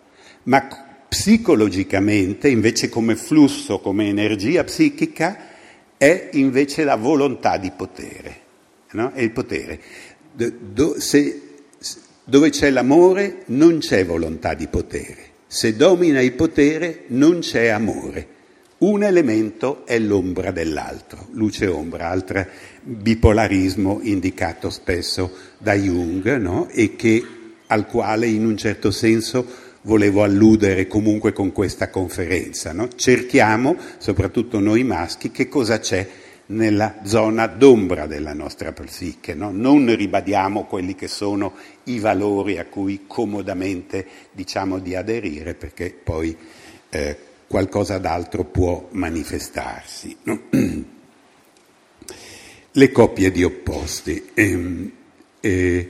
ma 0.44 0.68
psicologicamente, 1.08 2.48
invece 2.48 2.90
come 2.90 3.16
flusso, 3.16 3.80
come 3.80 4.08
energia 4.08 4.64
psichica, 4.64 5.52
è 5.98 6.30
invece 6.34 6.84
la 6.84 6.96
volontà 6.96 7.58
di 7.58 7.72
potere. 7.72 8.42
No? 8.92 9.12
È 9.14 9.22
il 9.22 9.32
potere. 9.32 9.80
Do, 10.34 11.00
se, 11.00 11.42
dove 12.24 12.50
c'è 12.50 12.70
l'amore 12.70 13.44
non 13.48 13.80
c'è 13.80 14.06
volontà 14.06 14.54
di 14.54 14.68
potere. 14.68 15.32
Se 15.46 15.76
domina 15.76 16.20
il 16.20 16.34
potere 16.34 17.04
non 17.08 17.40
c'è 17.40 17.68
amore. 17.68 18.28
Un 18.84 19.02
elemento 19.02 19.86
è 19.86 19.98
l'ombra 19.98 20.52
dell'altro, 20.52 21.28
luce 21.32 21.64
e 21.64 21.68
ombra, 21.70 22.10
altro 22.10 22.46
bipolarismo 22.82 24.02
indicato 24.02 24.70
spesso 24.70 25.32
da 25.58 25.74
Jung 25.74 26.36
no? 26.36 26.68
e 26.68 26.98
che, 26.98 27.26
al 27.68 27.88
quale 27.88 28.28
in 28.28 28.46
un 28.46 28.58
certo 28.58 28.92
senso 28.92 29.48
volevo 29.84 30.22
alludere 30.22 30.88
comunque 30.88 31.32
con 31.32 31.54
questa 31.54 31.90
conferenza. 31.90 32.74
No? 32.74 32.90
Cerchiamo, 32.94 33.78
soprattutto 34.00 34.60
noi 34.60 34.84
maschi, 34.84 35.32
che 35.32 35.48
cosa 35.48 35.80
c'è 35.80 36.06
nella 36.48 36.96
zona 37.04 37.48
d'ombra 37.48 38.06
della 38.06 38.34
nostra 38.34 38.74
psiche, 38.74 39.34
no? 39.34 39.52
non 39.52 39.96
ribadiamo 39.96 40.66
quelli 40.66 40.94
che 40.94 41.08
sono 41.08 41.54
i 41.86 42.00
valori 42.00 42.58
a 42.58 42.66
cui 42.66 43.06
comodamente 43.08 44.06
diciamo 44.34 44.80
di 44.80 44.94
aderire 44.94 45.54
perché 45.54 45.96
poi 46.04 46.36
eh, 46.90 47.32
qualcosa 47.48 47.98
d'altro 47.98 48.44
può 48.46 48.88
manifestarsi. 48.92 50.18
No? 50.24 50.42
Le 52.76 52.92
coppie 52.92 53.32
di 53.32 53.44
opposti. 53.44 54.30
Eh, 54.34 54.92
eh, 55.40 55.90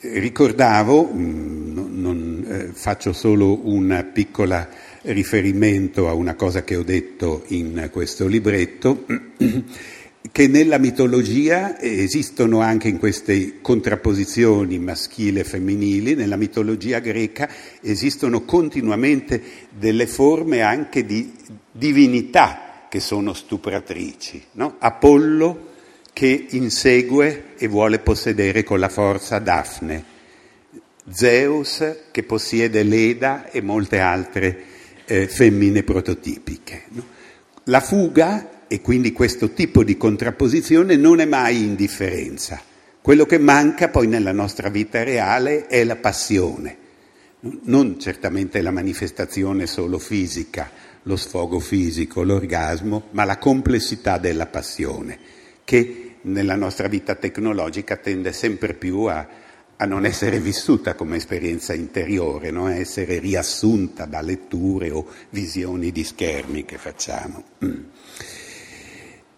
ricordavo, 0.00 1.10
mm, 1.12 1.72
non, 1.72 2.00
non, 2.00 2.46
eh, 2.48 2.66
faccio 2.72 3.12
solo 3.12 3.68
un 3.68 4.10
piccolo 4.12 4.66
riferimento 5.02 6.08
a 6.08 6.14
una 6.14 6.34
cosa 6.34 6.64
che 6.64 6.76
ho 6.76 6.82
detto 6.82 7.44
in 7.48 7.88
questo 7.92 8.26
libretto, 8.26 9.04
che 10.34 10.48
nella 10.48 10.78
mitologia 10.78 11.78
esistono 11.78 12.58
anche 12.58 12.88
in 12.88 12.98
queste 12.98 13.60
contrapposizioni 13.60 14.80
maschili 14.80 15.38
e 15.38 15.44
femminili, 15.44 16.16
nella 16.16 16.34
mitologia 16.34 16.98
greca 16.98 17.48
esistono 17.80 18.42
continuamente 18.42 19.40
delle 19.70 20.08
forme 20.08 20.60
anche 20.60 21.06
di 21.06 21.32
divinità 21.70 22.86
che 22.88 22.98
sono 22.98 23.32
stupratrici. 23.32 24.42
No? 24.54 24.74
Apollo 24.80 25.68
che 26.12 26.46
insegue 26.50 27.54
e 27.56 27.68
vuole 27.68 28.00
possedere 28.00 28.64
con 28.64 28.80
la 28.80 28.88
forza 28.88 29.38
Daphne, 29.38 30.04
Zeus 31.12 31.80
che 32.10 32.24
possiede 32.24 32.82
Leda 32.82 33.48
e 33.52 33.62
molte 33.62 34.00
altre 34.00 34.64
eh, 35.04 35.28
femmine 35.28 35.84
prototipiche. 35.84 36.86
No? 36.88 37.06
La 37.66 37.80
fuga 37.80 38.48
e 38.74 38.80
quindi 38.80 39.12
questo 39.12 39.52
tipo 39.52 39.84
di 39.84 39.96
contrapposizione 39.96 40.96
non 40.96 41.20
è 41.20 41.26
mai 41.26 41.62
indifferenza. 41.62 42.60
Quello 43.00 43.24
che 43.24 43.38
manca 43.38 43.88
poi 43.88 44.08
nella 44.08 44.32
nostra 44.32 44.68
vita 44.68 45.04
reale 45.04 45.68
è 45.68 45.84
la 45.84 45.94
passione, 45.94 46.76
non 47.66 48.00
certamente 48.00 48.60
la 48.62 48.72
manifestazione 48.72 49.68
solo 49.68 50.00
fisica, 50.00 50.68
lo 51.02 51.14
sfogo 51.14 51.60
fisico, 51.60 52.24
l'orgasmo, 52.24 53.04
ma 53.12 53.22
la 53.22 53.38
complessità 53.38 54.18
della 54.18 54.46
passione, 54.46 55.18
che 55.62 56.16
nella 56.22 56.56
nostra 56.56 56.88
vita 56.88 57.14
tecnologica 57.14 57.96
tende 57.98 58.32
sempre 58.32 58.74
più 58.74 59.02
a, 59.02 59.24
a 59.76 59.84
non 59.84 60.04
essere 60.04 60.40
vissuta 60.40 60.94
come 60.94 61.18
esperienza 61.18 61.74
interiore, 61.74 62.50
no? 62.50 62.66
a 62.66 62.74
essere 62.74 63.20
riassunta 63.20 64.04
da 64.04 64.20
letture 64.20 64.90
o 64.90 65.06
visioni 65.30 65.92
di 65.92 66.02
schermi 66.02 66.64
che 66.64 66.76
facciamo. 66.76 67.44
Mm. 67.64 67.82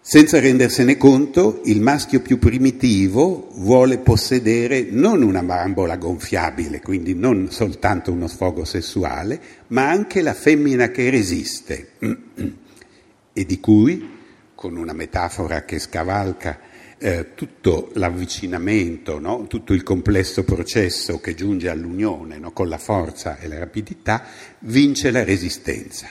Senza 0.08 0.38
rendersene 0.38 0.96
conto, 0.96 1.62
il 1.64 1.80
maschio 1.80 2.20
più 2.20 2.38
primitivo 2.38 3.48
vuole 3.54 3.98
possedere 3.98 4.86
non 4.88 5.20
una 5.20 5.42
bambola 5.42 5.96
gonfiabile, 5.96 6.80
quindi 6.80 7.16
non 7.16 7.50
soltanto 7.50 8.12
uno 8.12 8.28
sfogo 8.28 8.64
sessuale, 8.64 9.40
ma 9.68 9.88
anche 9.88 10.22
la 10.22 10.32
femmina 10.32 10.92
che 10.92 11.10
resiste 11.10 11.94
e 13.32 13.44
di 13.44 13.58
cui, 13.58 14.08
con 14.54 14.76
una 14.76 14.92
metafora 14.92 15.64
che 15.64 15.80
scavalca 15.80 16.60
eh, 16.98 17.34
tutto 17.34 17.90
l'avvicinamento, 17.94 19.18
no? 19.18 19.48
tutto 19.48 19.72
il 19.72 19.82
complesso 19.82 20.44
processo 20.44 21.18
che 21.18 21.34
giunge 21.34 21.68
all'unione 21.68 22.38
no? 22.38 22.52
con 22.52 22.68
la 22.68 22.78
forza 22.78 23.38
e 23.38 23.48
la 23.48 23.58
rapidità, 23.58 24.22
vince 24.60 25.10
la 25.10 25.25
resistenza. 25.25 26.06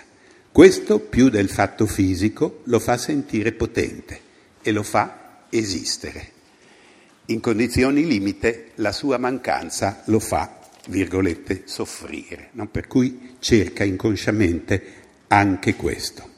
Questo, 0.56 1.02
più 1.02 1.28
del 1.28 1.50
fatto 1.50 1.86
fisico, 1.86 2.62
lo 2.68 2.80
fa 2.80 2.96
sentire 2.96 3.52
potente 3.52 4.20
e 4.62 4.72
lo 4.72 4.84
fa 4.84 5.48
esistere. 5.50 6.30
In 7.26 7.42
condizioni 7.42 8.06
limite 8.06 8.72
la 8.76 8.94
sua 8.94 9.18
mancanza 9.18 10.04
lo 10.06 10.20
fa, 10.20 10.62
virgolette, 10.88 11.64
soffrire, 11.66 12.52
no? 12.54 12.70
per 12.70 12.88
cui 12.88 13.36
cerca 13.40 13.84
inconsciamente 13.84 14.82
anche 15.28 15.76
questo. 15.76 16.30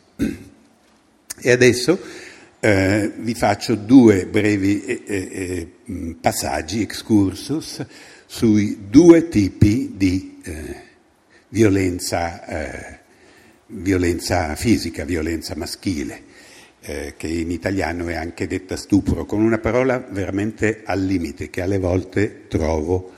E 1.40 1.52
adesso 1.52 2.02
eh, 2.60 3.14
vi 3.18 3.36
faccio 3.36 3.76
due 3.76 4.26
brevi 4.26 4.84
eh, 4.84 5.04
eh, 5.06 5.70
eh 5.86 6.16
passaggi, 6.20 6.82
excursus, 6.82 7.86
sui 8.26 8.88
due 8.90 9.30
tipi 9.30 9.94
di 9.96 10.40
eh, 10.42 10.76
violenza 11.50 12.48
eh, 12.48 13.06
violenza 13.68 14.56
fisica, 14.56 15.04
violenza 15.04 15.56
maschile, 15.56 16.24
eh, 16.82 17.14
che 17.18 17.28
in 17.28 17.52
italiano 17.52 18.08
è 18.08 18.16
anche 18.16 18.48
detta 18.48 18.78
stupro, 18.78 19.26
con 19.26 19.42
una 19.42 19.58
parola 19.58 19.98
veramente 19.98 20.84
al 20.86 21.02
limite 21.02 21.50
che 21.50 21.62
alle 21.62 21.80
volte 21.80 22.48
trovo 22.48 23.12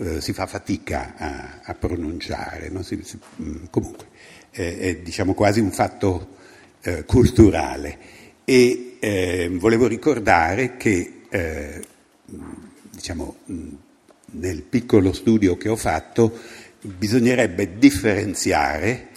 eh, 0.00 0.20
si 0.20 0.32
fa 0.32 0.46
fatica 0.46 1.14
a, 1.16 1.60
a 1.62 1.74
pronunciare. 1.74 2.68
No? 2.68 2.82
Si, 2.82 3.00
si, 3.02 3.18
mm, 3.42 3.64
comunque 3.70 4.06
è, 4.50 4.76
è, 4.78 4.96
diciamo 4.96 5.34
quasi 5.34 5.60
un 5.60 5.72
fatto 5.72 6.36
eh, 6.82 7.04
culturale. 7.04 8.16
E 8.44 8.96
eh, 9.00 9.50
volevo 9.52 9.86
ricordare 9.86 10.76
che 10.76 11.22
eh, 11.28 11.84
diciamo, 12.90 13.36
mm, 13.50 13.68
nel 14.32 14.62
piccolo 14.62 15.12
studio 15.12 15.56
che 15.56 15.68
ho 15.68 15.76
fatto 15.76 16.38
bisognerebbe 16.80 17.78
differenziare 17.78 19.08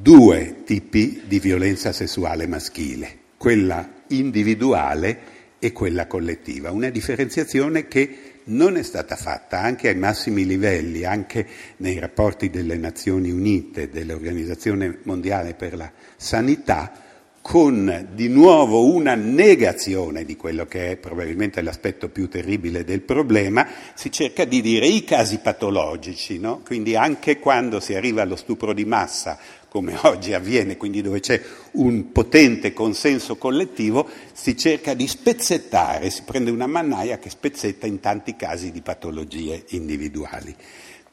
due 0.00 0.62
tipi 0.64 1.22
di 1.26 1.38
violenza 1.38 1.92
sessuale 1.92 2.46
maschile, 2.46 3.18
quella 3.36 4.02
individuale 4.08 5.30
e 5.58 5.72
quella 5.72 6.06
collettiva. 6.06 6.70
Una 6.70 6.90
differenziazione 6.90 7.86
che 7.86 8.30
non 8.44 8.76
è 8.76 8.82
stata 8.82 9.14
fatta 9.14 9.60
anche 9.60 9.88
ai 9.88 9.96
massimi 9.96 10.44
livelli, 10.44 11.04
anche 11.04 11.46
nei 11.76 11.98
rapporti 11.98 12.50
delle 12.50 12.76
Nazioni 12.76 13.30
Unite, 13.30 13.88
dell'Organizzazione 13.88 14.98
Mondiale 15.04 15.54
per 15.54 15.76
la 15.76 15.90
Sanità, 16.16 17.10
con 17.42 18.08
di 18.14 18.28
nuovo 18.28 18.86
una 18.86 19.16
negazione 19.16 20.24
di 20.24 20.36
quello 20.36 20.64
che 20.64 20.92
è 20.92 20.96
probabilmente 20.96 21.60
l'aspetto 21.60 22.08
più 22.08 22.28
terribile 22.28 22.84
del 22.84 23.00
problema, 23.02 23.66
si 23.94 24.12
cerca 24.12 24.44
di 24.44 24.60
dire 24.60 24.86
i 24.86 25.02
casi 25.02 25.38
patologici, 25.38 26.38
no? 26.38 26.60
quindi 26.64 26.94
anche 26.94 27.40
quando 27.40 27.80
si 27.80 27.94
arriva 27.94 28.22
allo 28.22 28.36
stupro 28.36 28.72
di 28.72 28.84
massa 28.84 29.38
come 29.72 29.96
oggi 30.04 30.34
avviene, 30.34 30.76
quindi 30.76 31.00
dove 31.00 31.20
c'è 31.20 31.40
un 31.72 32.12
potente 32.12 32.74
consenso 32.74 33.36
collettivo, 33.36 34.06
si 34.34 34.54
cerca 34.54 34.92
di 34.92 35.06
spezzettare, 35.06 36.10
si 36.10 36.24
prende 36.26 36.50
una 36.50 36.66
mannaia 36.66 37.18
che 37.18 37.30
spezzetta 37.30 37.86
in 37.86 37.98
tanti 37.98 38.36
casi 38.36 38.70
di 38.70 38.82
patologie 38.82 39.64
individuali, 39.68 40.54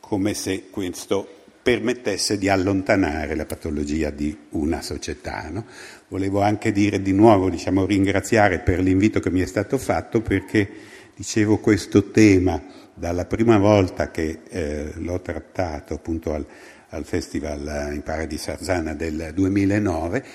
come 0.01 0.33
se 0.33 0.65
questo 0.69 1.35
permettesse 1.63 2.37
di 2.37 2.49
allontanare 2.49 3.33
la 3.33 3.45
patologia 3.45 4.09
di 4.09 4.35
una 4.49 4.81
società. 4.81 5.47
No? 5.49 5.63
Volevo 6.09 6.41
anche 6.41 6.73
dire 6.73 7.01
di 7.01 7.13
nuovo, 7.13 7.49
diciamo, 7.49 7.85
ringraziare 7.85 8.59
per 8.59 8.79
l'invito 8.79 9.21
che 9.21 9.31
mi 9.31 9.39
è 9.39 9.45
stato 9.45 9.77
fatto 9.77 10.19
perché, 10.19 10.69
dicevo, 11.15 11.59
questo 11.59 12.11
tema, 12.11 12.61
dalla 12.93 13.23
prima 13.23 13.57
volta 13.57 14.11
che 14.11 14.39
eh, 14.49 14.91
l'ho 14.95 15.21
trattato 15.21 15.93
appunto 15.93 16.33
al, 16.33 16.45
al 16.89 17.06
Festival 17.06 17.91
Impara 17.93 18.25
di 18.25 18.38
Sarzana 18.38 18.93
del 18.93 19.32
2009, 19.34 20.25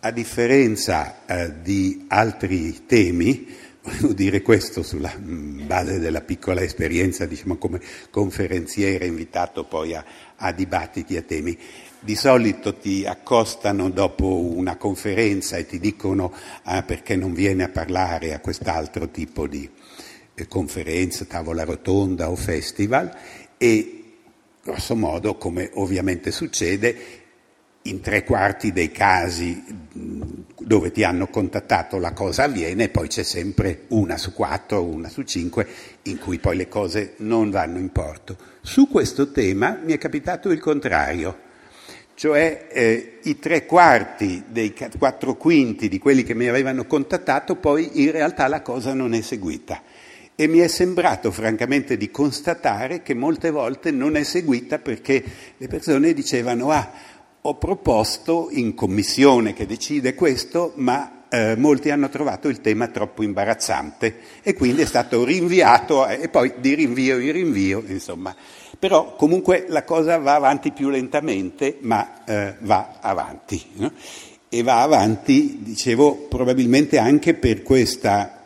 a 0.00 0.10
differenza 0.10 1.26
eh, 1.26 1.60
di 1.62 2.06
altri 2.08 2.86
temi, 2.86 3.46
volevo 3.82 4.12
dire 4.12 4.40
questo 4.42 4.82
sulla 4.82 5.12
mm, 5.18 5.66
base 5.66 5.98
della 5.98 6.22
piccola 6.22 6.62
esperienza, 6.62 7.26
diciamo 7.26 7.56
come 7.56 7.80
conferenziere 8.10 9.06
invitato 9.06 9.64
poi 9.64 9.94
a, 9.94 10.04
a 10.36 10.52
dibattiti, 10.52 11.16
a 11.16 11.22
temi, 11.22 11.58
di 12.00 12.14
solito 12.14 12.74
ti 12.76 13.04
accostano 13.04 13.90
dopo 13.90 14.38
una 14.38 14.76
conferenza 14.76 15.56
e 15.56 15.66
ti 15.66 15.78
dicono 15.78 16.32
ah, 16.62 16.82
perché 16.84 17.16
non 17.16 17.34
viene 17.34 17.64
a 17.64 17.68
parlare 17.68 18.32
a 18.32 18.40
quest'altro 18.40 19.10
tipo 19.10 19.46
di 19.46 19.68
eh, 20.34 20.46
conferenza, 20.46 21.24
tavola 21.24 21.64
rotonda 21.64 22.30
o 22.30 22.36
festival? 22.36 23.14
E 23.58 23.97
grosso 24.68 24.94
modo, 24.94 25.36
come 25.36 25.70
ovviamente 25.74 26.30
succede, 26.30 26.96
in 27.82 28.02
tre 28.02 28.22
quarti 28.22 28.70
dei 28.70 28.90
casi 28.90 29.64
dove 30.58 30.90
ti 30.90 31.04
hanno 31.04 31.28
contattato 31.28 31.98
la 31.98 32.12
cosa 32.12 32.42
avviene 32.42 32.90
poi 32.90 33.08
c'è 33.08 33.22
sempre 33.22 33.84
una 33.88 34.18
su 34.18 34.34
quattro 34.34 34.84
una 34.84 35.08
su 35.08 35.22
cinque 35.22 35.66
in 36.02 36.18
cui 36.18 36.38
poi 36.38 36.56
le 36.56 36.68
cose 36.68 37.14
non 37.18 37.50
vanno 37.50 37.78
in 37.78 37.90
porto. 37.90 38.36
Su 38.60 38.88
questo 38.88 39.30
tema 39.30 39.80
mi 39.82 39.94
è 39.94 39.98
capitato 39.98 40.50
il 40.50 40.60
contrario, 40.60 41.38
cioè 42.14 42.68
eh, 42.70 43.20
i 43.22 43.38
tre 43.38 43.64
quarti 43.64 44.44
dei 44.48 44.74
quattro 44.98 45.36
quinti 45.36 45.88
di 45.88 45.98
quelli 45.98 46.24
che 46.24 46.34
mi 46.34 46.46
avevano 46.46 46.84
contattato 46.84 47.56
poi 47.56 48.02
in 48.02 48.10
realtà 48.10 48.48
la 48.48 48.60
cosa 48.60 48.92
non 48.92 49.14
è 49.14 49.22
seguita 49.22 49.80
e 50.40 50.46
mi 50.46 50.58
è 50.60 50.68
sembrato 50.68 51.32
francamente 51.32 51.96
di 51.96 52.12
constatare 52.12 53.02
che 53.02 53.12
molte 53.12 53.50
volte 53.50 53.90
non 53.90 54.14
è 54.14 54.22
seguita 54.22 54.78
perché 54.78 55.20
le 55.56 55.66
persone 55.66 56.12
dicevano 56.12 56.70
ah, 56.70 56.88
ho 57.40 57.56
proposto 57.56 58.46
in 58.52 58.72
commissione 58.74 59.52
che 59.52 59.66
decide 59.66 60.14
questo, 60.14 60.74
ma 60.76 61.24
eh, 61.28 61.56
molti 61.56 61.90
hanno 61.90 62.08
trovato 62.08 62.46
il 62.46 62.60
tema 62.60 62.86
troppo 62.86 63.24
imbarazzante 63.24 64.18
e 64.44 64.54
quindi 64.54 64.82
è 64.82 64.86
stato 64.86 65.24
rinviato 65.24 66.06
e 66.06 66.28
poi 66.28 66.54
di 66.58 66.74
rinvio 66.74 67.18
in 67.18 67.32
rinvio, 67.32 67.82
insomma. 67.84 68.32
Però 68.78 69.16
comunque 69.16 69.64
la 69.66 69.82
cosa 69.82 70.18
va 70.18 70.36
avanti 70.36 70.70
più 70.70 70.88
lentamente, 70.88 71.78
ma 71.80 72.22
eh, 72.24 72.54
va 72.60 72.98
avanti. 73.00 73.60
No? 73.72 73.90
E 74.48 74.62
va 74.62 74.82
avanti, 74.82 75.58
dicevo, 75.62 76.28
probabilmente 76.28 76.96
anche 76.96 77.34
per 77.34 77.64
questa 77.64 78.37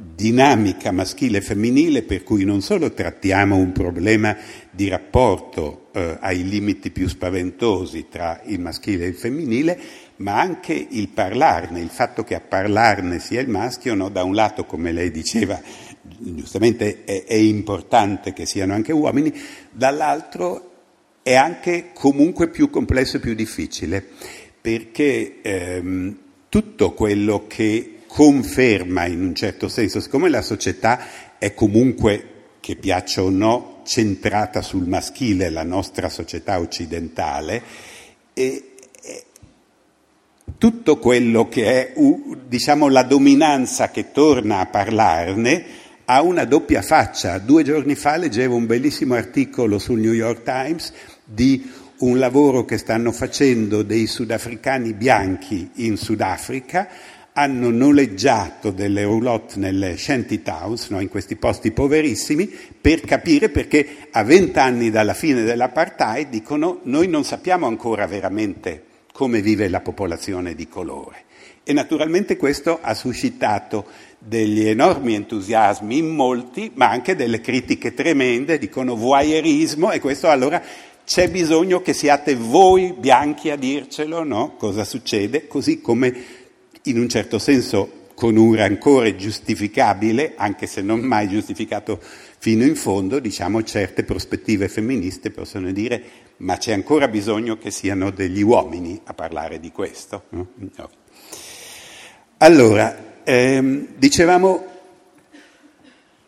dinamica 0.00 0.92
maschile 0.92 1.38
e 1.38 1.40
femminile 1.40 2.02
per 2.02 2.22
cui 2.22 2.44
non 2.44 2.60
solo 2.60 2.92
trattiamo 2.92 3.56
un 3.56 3.72
problema 3.72 4.36
di 4.70 4.86
rapporto 4.86 5.88
eh, 5.92 6.18
ai 6.20 6.48
limiti 6.48 6.90
più 6.90 7.08
spaventosi 7.08 8.06
tra 8.08 8.40
il 8.44 8.60
maschile 8.60 9.06
e 9.06 9.08
il 9.08 9.16
femminile, 9.16 9.76
ma 10.16 10.38
anche 10.38 10.72
il 10.72 11.08
parlarne, 11.08 11.80
il 11.80 11.88
fatto 11.88 12.22
che 12.22 12.36
a 12.36 12.40
parlarne 12.40 13.18
sia 13.18 13.40
il 13.40 13.48
maschio, 13.48 13.94
no? 13.94 14.08
da 14.08 14.22
un 14.22 14.36
lato, 14.36 14.66
come 14.66 14.92
lei 14.92 15.10
diceva, 15.10 15.60
giustamente 16.00 17.02
è, 17.02 17.24
è 17.24 17.34
importante 17.34 18.32
che 18.32 18.46
siano 18.46 18.74
anche 18.74 18.92
uomini, 18.92 19.34
dall'altro 19.72 20.70
è 21.24 21.34
anche 21.34 21.90
comunque 21.92 22.48
più 22.50 22.70
complesso 22.70 23.16
e 23.16 23.20
più 23.20 23.34
difficile, 23.34 24.06
perché 24.60 25.40
ehm, 25.42 26.18
tutto 26.48 26.92
quello 26.92 27.46
che 27.48 27.97
conferma 28.08 29.06
in 29.06 29.22
un 29.22 29.34
certo 29.34 29.68
senso, 29.68 30.00
siccome 30.00 30.28
la 30.28 30.42
società 30.42 31.36
è 31.38 31.54
comunque, 31.54 32.24
che 32.58 32.74
piaccia 32.74 33.22
o 33.22 33.30
no, 33.30 33.82
centrata 33.84 34.62
sul 34.62 34.88
maschile, 34.88 35.50
la 35.50 35.62
nostra 35.62 36.08
società 36.08 36.58
occidentale, 36.58 37.62
e, 38.34 38.74
e 39.00 39.24
tutto 40.58 40.98
quello 40.98 41.48
che 41.48 41.92
è, 41.92 41.94
diciamo, 42.46 42.88
la 42.88 43.04
dominanza 43.04 43.90
che 43.90 44.10
torna 44.10 44.58
a 44.58 44.66
parlarne 44.66 45.64
ha 46.06 46.22
una 46.22 46.44
doppia 46.44 46.82
faccia. 46.82 47.38
Due 47.38 47.62
giorni 47.62 47.94
fa 47.94 48.16
leggevo 48.16 48.56
un 48.56 48.66
bellissimo 48.66 49.14
articolo 49.14 49.78
sul 49.78 50.00
New 50.00 50.12
York 50.12 50.42
Times 50.42 50.92
di 51.24 51.70
un 51.98 52.18
lavoro 52.18 52.64
che 52.64 52.78
stanno 52.78 53.12
facendo 53.12 53.82
dei 53.82 54.06
sudafricani 54.06 54.94
bianchi 54.94 55.70
in 55.76 55.96
Sudafrica, 55.96 56.88
hanno 57.38 57.70
noleggiato 57.70 58.72
delle 58.72 59.04
roulotte 59.04 59.60
nelle 59.60 59.96
shanty 59.96 60.42
towns, 60.42 60.88
no, 60.88 60.98
in 60.98 61.08
questi 61.08 61.36
posti 61.36 61.70
poverissimi, 61.70 62.52
per 62.80 63.00
capire 63.02 63.48
perché 63.48 64.08
a 64.10 64.24
vent'anni 64.24 64.90
dalla 64.90 65.14
fine 65.14 65.44
dell'apartheid 65.44 66.28
dicono 66.28 66.80
noi 66.82 67.06
non 67.06 67.22
sappiamo 67.22 67.66
ancora 67.66 68.08
veramente 68.08 68.82
come 69.12 69.40
vive 69.40 69.68
la 69.68 69.80
popolazione 69.80 70.56
di 70.56 70.66
colore. 70.66 71.26
E 71.62 71.72
naturalmente 71.72 72.36
questo 72.36 72.80
ha 72.82 72.94
suscitato 72.94 73.86
degli 74.18 74.66
enormi 74.66 75.14
entusiasmi 75.14 75.96
in 75.96 76.08
molti, 76.08 76.72
ma 76.74 76.90
anche 76.90 77.14
delle 77.14 77.40
critiche 77.40 77.94
tremende, 77.94 78.58
dicono 78.58 78.96
voyeurismo 78.96 79.92
e 79.92 80.00
questo 80.00 80.28
allora 80.28 80.60
c'è 81.08 81.30
bisogno 81.30 81.82
che 81.82 81.92
siate 81.92 82.34
voi 82.34 82.92
bianchi 82.92 83.48
a 83.50 83.56
dircelo, 83.56 84.24
no? 84.24 84.56
Cosa 84.56 84.84
succede? 84.84 85.46
Così 85.46 85.80
come 85.80 86.14
in 86.88 86.98
un 86.98 87.08
certo 87.08 87.38
senso 87.38 88.06
con 88.14 88.36
un 88.36 88.56
rancore 88.56 89.14
giustificabile, 89.14 90.34
anche 90.36 90.66
se 90.66 90.82
non 90.82 91.00
mai 91.00 91.28
giustificato 91.28 92.00
fino 92.38 92.64
in 92.64 92.74
fondo, 92.74 93.20
diciamo 93.20 93.62
certe 93.62 94.02
prospettive 94.02 94.68
femministe 94.68 95.30
possono 95.30 95.70
dire 95.70 96.02
ma 96.38 96.56
c'è 96.56 96.72
ancora 96.72 97.08
bisogno 97.08 97.58
che 97.58 97.70
siano 97.70 98.10
degli 98.10 98.42
uomini 98.42 99.00
a 99.04 99.14
parlare 99.14 99.60
di 99.60 99.70
questo. 99.70 100.24
No? 100.30 100.48
Allora, 102.38 103.22
ehm, 103.24 103.88
dicevamo 103.96 104.66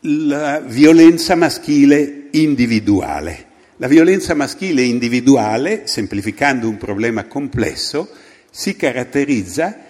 la 0.01 0.61
violenza 0.61 1.35
maschile 1.35 2.29
individuale. 2.33 3.47
La 3.77 3.89
violenza 3.89 4.35
maschile 4.35 4.83
individuale, 4.83 5.87
semplificando 5.87 6.69
un 6.69 6.77
problema 6.77 7.25
complesso, 7.25 8.09
si 8.51 8.77
caratterizza 8.77 9.90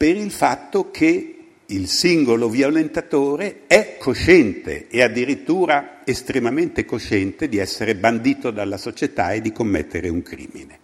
per 0.00 0.16
il 0.16 0.30
fatto 0.30 0.90
che 0.90 1.34
il 1.66 1.86
singolo 1.86 2.48
violentatore 2.48 3.64
è 3.66 3.98
cosciente 3.98 4.86
e 4.88 5.02
addirittura 5.02 6.00
estremamente 6.04 6.86
cosciente 6.86 7.50
di 7.50 7.58
essere 7.58 7.94
bandito 7.94 8.50
dalla 8.50 8.78
società 8.78 9.32
e 9.32 9.42
di 9.42 9.52
commettere 9.52 10.08
un 10.08 10.22
crimine. 10.22 10.78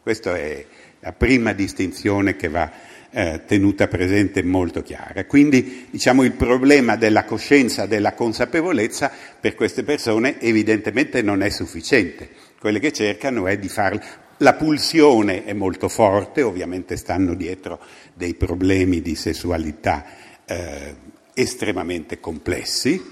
Questa 0.00 0.36
è 0.36 0.64
la 1.00 1.10
prima 1.10 1.54
distinzione 1.54 2.36
che 2.36 2.46
va 2.46 2.70
eh, 3.10 3.40
tenuta 3.46 3.88
presente 3.88 4.44
molto 4.44 4.80
chiara. 4.80 5.24
Quindi 5.24 5.88
diciamo 5.90 6.22
il 6.22 6.34
problema 6.34 6.94
della 6.94 7.24
coscienza, 7.24 7.86
della 7.86 8.12
consapevolezza 8.14 9.10
per 9.40 9.56
queste 9.56 9.82
persone 9.82 10.40
evidentemente 10.40 11.20
non 11.20 11.42
è 11.42 11.48
sufficiente. 11.48 12.28
Quelle 12.60 12.78
che 12.78 12.92
cercano 12.92 13.48
è 13.48 13.58
di 13.58 13.68
farla. 13.68 14.25
La 14.38 14.52
pulsione 14.54 15.44
è 15.44 15.54
molto 15.54 15.88
forte, 15.88 16.42
ovviamente 16.42 16.96
stanno 16.96 17.34
dietro 17.34 17.80
dei 18.12 18.34
problemi 18.34 19.00
di 19.00 19.14
sessualità 19.14 20.04
eh, 20.44 20.94
estremamente 21.32 22.20
complessi. 22.20 23.02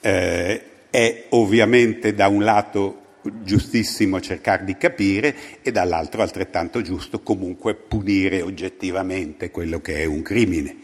Eh, 0.00 0.62
è 0.90 1.26
ovviamente 1.30 2.14
da 2.14 2.26
un 2.26 2.42
lato 2.42 3.00
giustissimo 3.44 4.20
cercare 4.20 4.64
di 4.64 4.76
capire 4.76 5.34
e 5.62 5.70
dall'altro 5.70 6.22
altrettanto 6.22 6.82
giusto 6.82 7.20
comunque 7.20 7.74
punire 7.74 8.42
oggettivamente 8.42 9.52
quello 9.52 9.80
che 9.80 9.98
è 9.98 10.04
un 10.04 10.22
crimine. 10.22 10.76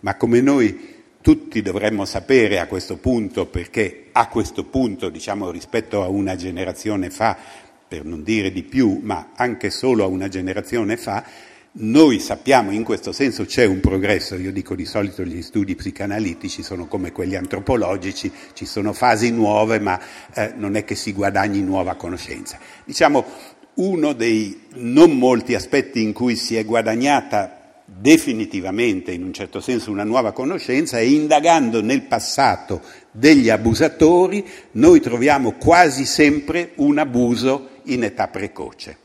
Ma 0.00 0.16
come 0.16 0.40
noi 0.40 0.92
tutti 1.20 1.62
dovremmo 1.62 2.04
sapere 2.04 2.58
a 2.58 2.66
questo 2.66 2.98
punto, 2.98 3.46
perché 3.46 4.08
a 4.12 4.28
questo 4.28 4.64
punto, 4.64 5.08
diciamo 5.08 5.50
rispetto 5.50 6.02
a 6.02 6.08
una 6.08 6.36
generazione 6.36 7.08
fa, 7.08 7.38
per 7.94 8.04
non 8.04 8.24
dire 8.24 8.50
di 8.50 8.64
più, 8.64 8.98
ma 9.02 9.30
anche 9.36 9.70
solo 9.70 10.02
a 10.02 10.08
una 10.08 10.26
generazione 10.26 10.96
fa, 10.96 11.22
noi 11.76 12.18
sappiamo, 12.18 12.72
in 12.72 12.82
questo 12.82 13.12
senso 13.12 13.44
c'è 13.44 13.64
un 13.66 13.78
progresso, 13.78 14.34
io 14.34 14.50
dico 14.50 14.74
di 14.74 14.84
solito 14.84 15.22
gli 15.22 15.42
studi 15.42 15.76
psicanalitici 15.76 16.64
sono 16.64 16.86
come 16.86 17.12
quelli 17.12 17.36
antropologici, 17.36 18.32
ci 18.52 18.64
sono 18.64 18.92
fasi 18.92 19.30
nuove 19.30 19.78
ma 19.78 20.00
eh, 20.34 20.52
non 20.56 20.74
è 20.74 20.84
che 20.84 20.96
si 20.96 21.12
guadagni 21.12 21.62
nuova 21.62 21.94
conoscenza. 21.94 22.58
Diciamo 22.84 23.24
uno 23.74 24.12
dei 24.12 24.62
non 24.74 25.16
molti 25.16 25.54
aspetti 25.54 26.02
in 26.02 26.12
cui 26.12 26.34
si 26.34 26.56
è 26.56 26.64
guadagnata 26.64 27.82
definitivamente, 27.84 29.12
in 29.12 29.22
un 29.22 29.32
certo 29.32 29.60
senso, 29.60 29.90
una 29.90 30.04
nuova 30.04 30.32
conoscenza 30.32 30.98
è 30.98 31.02
indagando 31.02 31.80
nel 31.80 32.02
passato 32.02 32.80
degli 33.12 33.50
abusatori, 33.50 34.44
noi 34.72 35.00
troviamo 35.00 35.52
quasi 35.52 36.04
sempre 36.04 36.72
un 36.76 36.98
abuso 36.98 37.68
in 37.84 38.04
età 38.04 38.28
precoce 38.28 39.02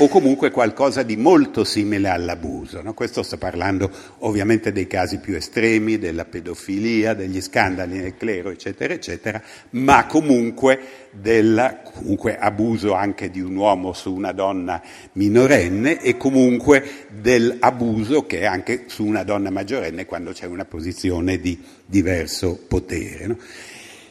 o 0.00 0.08
comunque 0.08 0.50
qualcosa 0.50 1.02
di 1.02 1.16
molto 1.16 1.64
simile 1.64 2.08
all'abuso. 2.08 2.82
No? 2.82 2.94
Questo 2.94 3.22
sto 3.22 3.36
parlando 3.36 3.90
ovviamente 4.18 4.70
dei 4.70 4.86
casi 4.86 5.18
più 5.18 5.34
estremi, 5.34 5.98
della 5.98 6.24
pedofilia, 6.24 7.14
degli 7.14 7.40
scandali 7.40 7.98
nel 7.98 8.16
clero, 8.16 8.50
eccetera, 8.50 8.94
eccetera, 8.94 9.42
ma 9.70 10.06
comunque 10.06 11.08
del 11.10 11.80
comunque 11.92 12.38
abuso 12.38 12.92
anche 12.94 13.30
di 13.30 13.40
un 13.40 13.56
uomo 13.56 13.92
su 13.92 14.14
una 14.14 14.30
donna 14.30 14.80
minorenne 15.12 16.00
e 16.00 16.16
comunque 16.16 17.06
dell'abuso 17.20 18.24
che 18.24 18.40
è 18.40 18.44
anche 18.44 18.84
su 18.86 19.04
una 19.04 19.24
donna 19.24 19.50
maggiorenne 19.50 20.06
quando 20.06 20.30
c'è 20.30 20.46
una 20.46 20.64
posizione 20.64 21.40
di 21.40 21.60
diverso 21.84 22.56
potere. 22.68 23.26
No? 23.26 23.36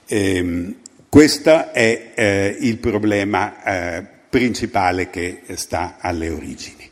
Ehm, 0.08 0.76
questo 1.10 1.72
è 1.72 2.12
eh, 2.16 2.58
il 2.60 2.78
problema 2.78 3.64
eh, 3.64 4.06
principale 4.30 5.10
che 5.10 5.42
sta 5.56 5.98
alle 6.00 6.30
origini. 6.30 6.90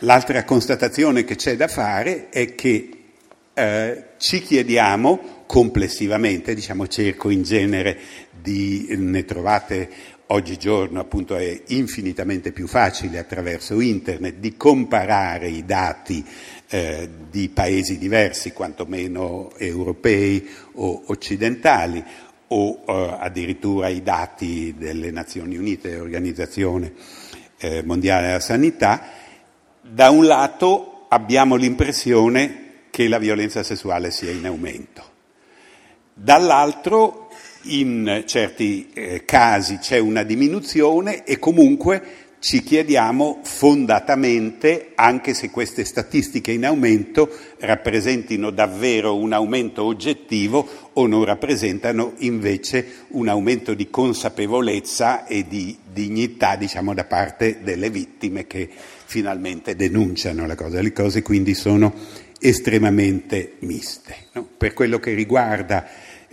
L'altra 0.00 0.44
constatazione 0.44 1.24
che 1.24 1.36
c'è 1.36 1.56
da 1.56 1.68
fare 1.68 2.28
è 2.28 2.54
che 2.54 2.90
eh, 3.54 4.04
ci 4.18 4.40
chiediamo 4.40 5.44
complessivamente, 5.46 6.54
diciamo 6.54 6.86
cerco 6.86 7.30
in 7.30 7.42
genere 7.42 7.98
di, 8.30 8.86
ne 8.96 9.24
trovate 9.24 9.88
oggigiorno 10.28 10.98
appunto 10.98 11.36
è 11.36 11.62
infinitamente 11.68 12.50
più 12.50 12.66
facile 12.66 13.18
attraverso 13.18 13.80
internet 13.80 14.36
di 14.36 14.56
comparare 14.56 15.48
i 15.48 15.64
dati 15.64 16.24
eh, 16.68 17.08
di 17.30 17.48
paesi 17.48 17.96
diversi, 17.96 18.52
quantomeno 18.52 19.52
europei 19.56 20.46
o 20.74 21.04
occidentali, 21.06 22.02
o 22.48 22.82
eh, 22.86 23.16
addirittura 23.18 23.88
i 23.88 24.02
dati 24.02 24.74
delle 24.76 25.10
Nazioni 25.10 25.56
Unite, 25.56 25.98
Organizzazione 25.98 26.92
eh, 27.58 27.82
Mondiale 27.84 28.26
della 28.26 28.40
Sanità, 28.40 29.02
da 29.80 30.10
un 30.10 30.26
lato 30.26 31.06
abbiamo 31.08 31.56
l'impressione 31.56 32.64
che 32.90 33.08
la 33.08 33.18
violenza 33.18 33.62
sessuale 33.62 34.10
sia 34.10 34.30
in 34.30 34.46
aumento, 34.46 35.02
dall'altro 36.14 37.28
in 37.68 38.22
certi 38.26 38.90
eh, 38.92 39.24
casi 39.24 39.78
c'è 39.78 39.98
una 39.98 40.22
diminuzione 40.22 41.24
e 41.24 41.38
comunque 41.38 42.25
ci 42.38 42.62
chiediamo 42.62 43.40
fondatamente, 43.42 44.92
anche 44.94 45.34
se 45.34 45.50
queste 45.50 45.84
statistiche 45.84 46.52
in 46.52 46.64
aumento 46.64 47.28
rappresentino 47.58 48.50
davvero 48.50 49.16
un 49.16 49.32
aumento 49.32 49.84
oggettivo 49.84 50.68
o 50.92 51.06
non 51.06 51.24
rappresentano 51.24 52.12
invece 52.18 53.04
un 53.08 53.28
aumento 53.28 53.74
di 53.74 53.90
consapevolezza 53.90 55.26
e 55.26 55.46
di 55.48 55.76
dignità, 55.92 56.56
diciamo, 56.56 56.94
da 56.94 57.04
parte 57.04 57.60
delle 57.62 57.90
vittime 57.90 58.46
che 58.46 58.68
finalmente 58.68 59.74
denunciano 59.74 60.46
la 60.46 60.54
cosa. 60.54 60.80
Le 60.80 60.92
cose 60.92 61.22
quindi 61.22 61.54
sono 61.54 61.92
estremamente 62.38 63.54
miste. 63.60 64.14
No? 64.32 64.46
Per 64.56 64.74
quello 64.74 64.98
che 64.98 65.14
riguarda 65.14 65.86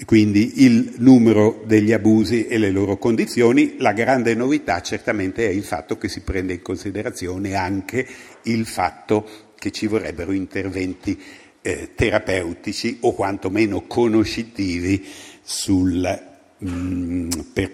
quindi 0.06 0.64
il 0.64 0.96
numero 0.98 1.64
degli 1.66 1.94
abusi 1.94 2.48
e 2.48 2.58
le 2.58 2.72
loro 2.72 2.98
condizioni. 2.98 3.76
La 3.78 3.94
grande 3.94 4.34
novità 4.34 4.82
certamente 4.82 5.48
è 5.48 5.52
il 5.52 5.64
fatto 5.64 5.98
che 5.98 6.10
si 6.10 6.22
prende 6.22 6.54
in 6.54 6.62
considerazione 6.62 7.54
anche 7.54 8.06
il 8.44 8.66
fatto 8.66 9.52
che 9.58 9.72
ci 9.72 9.88
vorrebbero 9.88 10.32
interventi 10.32 11.18
eh, 11.62 11.92
terapeutici 11.96 12.98
o 13.02 13.14
quantomeno 13.14 13.84
conoscitivi 13.88 15.06
sul, 15.42 16.22
mh, 16.58 16.70
mm, 16.70 17.30
per, 17.54 17.72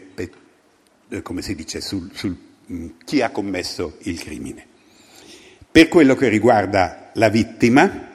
eh, 1.09 1.21
come 1.21 1.41
si 1.41 1.55
dice, 1.55 1.81
sul, 1.81 2.11
sul 2.13 2.37
mh, 2.65 2.75
mm, 2.75 2.87
chi 3.05 3.21
ha 3.21 3.31
commesso 3.31 3.97
il 4.03 4.19
crimine. 4.19 4.67
Per 5.71 5.87
quello 5.87 6.15
che 6.15 6.27
riguarda 6.27 7.11
la 7.13 7.29
vittima, 7.29 8.07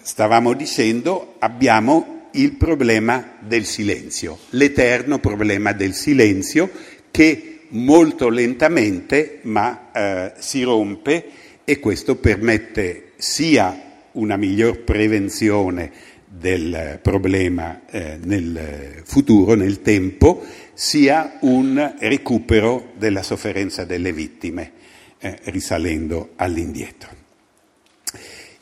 stavamo 0.00 0.54
dicendo, 0.54 1.36
abbiamo 1.40 2.19
il 2.32 2.52
problema 2.52 3.36
del 3.40 3.64
silenzio, 3.64 4.38
l'eterno 4.50 5.18
problema 5.18 5.72
del 5.72 5.94
silenzio 5.94 6.70
che 7.10 7.60
molto 7.68 8.28
lentamente 8.28 9.40
ma 9.42 9.90
eh, 9.92 10.32
si 10.38 10.62
rompe 10.62 11.24
e 11.64 11.78
questo 11.78 12.16
permette 12.16 13.12
sia 13.16 13.88
una 14.12 14.36
miglior 14.36 14.80
prevenzione 14.80 15.92
del 16.26 16.98
problema 17.02 17.82
eh, 17.90 18.18
nel 18.22 19.02
futuro, 19.04 19.54
nel 19.54 19.82
tempo, 19.82 20.42
sia 20.72 21.38
un 21.40 21.96
recupero 21.98 22.92
della 22.96 23.22
sofferenza 23.22 23.84
delle 23.84 24.12
vittime, 24.12 24.72
eh, 25.18 25.38
risalendo 25.44 26.30
all'indietro. 26.36 27.18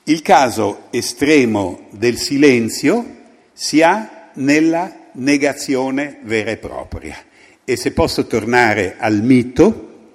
Il 0.05 0.23
caso 0.23 0.87
estremo 0.91 1.89
del 1.91 2.17
silenzio 2.17 3.17
si 3.61 3.83
ha 3.83 4.31
nella 4.35 5.09
negazione 5.15 6.21
vera 6.23 6.53
e 6.53 6.59
propria. 6.59 7.17
E 7.65 7.75
se 7.75 7.91
posso 7.91 8.25
tornare 8.29 8.95
al 8.97 9.21
mito, 9.21 10.13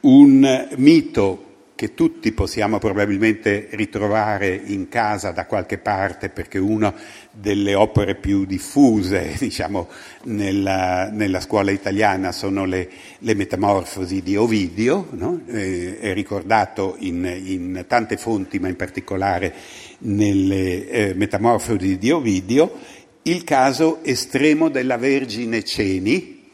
un 0.00 0.68
mito 0.76 1.44
che 1.76 1.92
tutti 1.92 2.32
possiamo 2.32 2.78
probabilmente 2.78 3.68
ritrovare 3.72 4.60
in 4.64 4.88
casa 4.88 5.30
da 5.30 5.44
qualche 5.44 5.76
parte 5.76 6.30
perché 6.30 6.58
una 6.58 6.92
delle 7.30 7.74
opere 7.74 8.14
più 8.14 8.46
diffuse 8.46 9.34
diciamo, 9.38 9.86
nella, 10.24 11.10
nella 11.10 11.38
scuola 11.40 11.70
italiana 11.70 12.32
sono 12.32 12.64
le, 12.64 12.88
le 13.18 13.34
metamorfosi 13.34 14.22
di 14.22 14.36
Ovidio, 14.36 15.08
no? 15.10 15.42
eh, 15.48 16.00
è 16.00 16.14
ricordato 16.14 16.96
in, 17.00 17.24
in, 17.24 17.84
tante 17.86 18.16
fonti 18.16 18.58
ma 18.58 18.68
in 18.68 18.76
particolare 18.76 19.52
nelle 19.98 20.88
eh, 20.88 21.14
metamorfosi 21.14 21.98
di 21.98 22.10
Ovidio, 22.10 22.72
il 23.22 23.44
caso 23.44 24.02
estremo 24.02 24.70
della 24.70 24.96
Vergine 24.96 25.62
Ceni, 25.62 26.50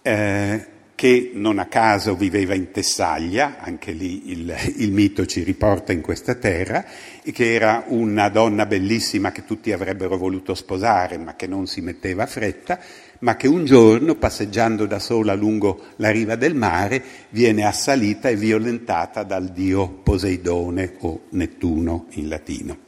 eh, 0.00 0.66
che 1.04 1.32
non 1.34 1.58
a 1.58 1.66
caso 1.66 2.16
viveva 2.16 2.54
in 2.54 2.70
Tessaglia, 2.70 3.58
anche 3.58 3.92
lì 3.92 4.30
il, 4.30 4.56
il, 4.76 4.90
mito 4.90 5.26
ci 5.26 5.42
riporta 5.42 5.92
in 5.92 6.00
questa 6.00 6.34
terra, 6.34 6.82
e 7.22 7.30
che 7.30 7.52
era 7.52 7.84
una 7.88 8.30
donna 8.30 8.64
bellissima 8.64 9.30
che 9.30 9.44
tutti 9.44 9.70
avrebbero 9.70 10.16
voluto 10.16 10.54
sposare, 10.54 11.18
ma 11.18 11.36
che 11.36 11.46
non 11.46 11.66
si 11.66 11.82
metteva 11.82 12.22
a 12.22 12.26
fretta, 12.26 12.78
ma 13.18 13.36
che 13.36 13.46
un 13.48 13.66
giorno, 13.66 14.14
passeggiando 14.14 14.86
da 14.86 14.98
sola 14.98 15.34
lungo 15.34 15.88
la 15.96 16.08
riva 16.08 16.36
del 16.36 16.54
mare, 16.54 17.02
viene 17.28 17.66
assalita 17.66 18.30
e 18.30 18.36
violentata 18.36 19.24
dal 19.24 19.50
dio 19.50 19.86
Poseidone 20.02 20.94
o 21.00 21.24
Nettuno 21.32 22.06
in 22.12 22.28
latino. 22.28 22.78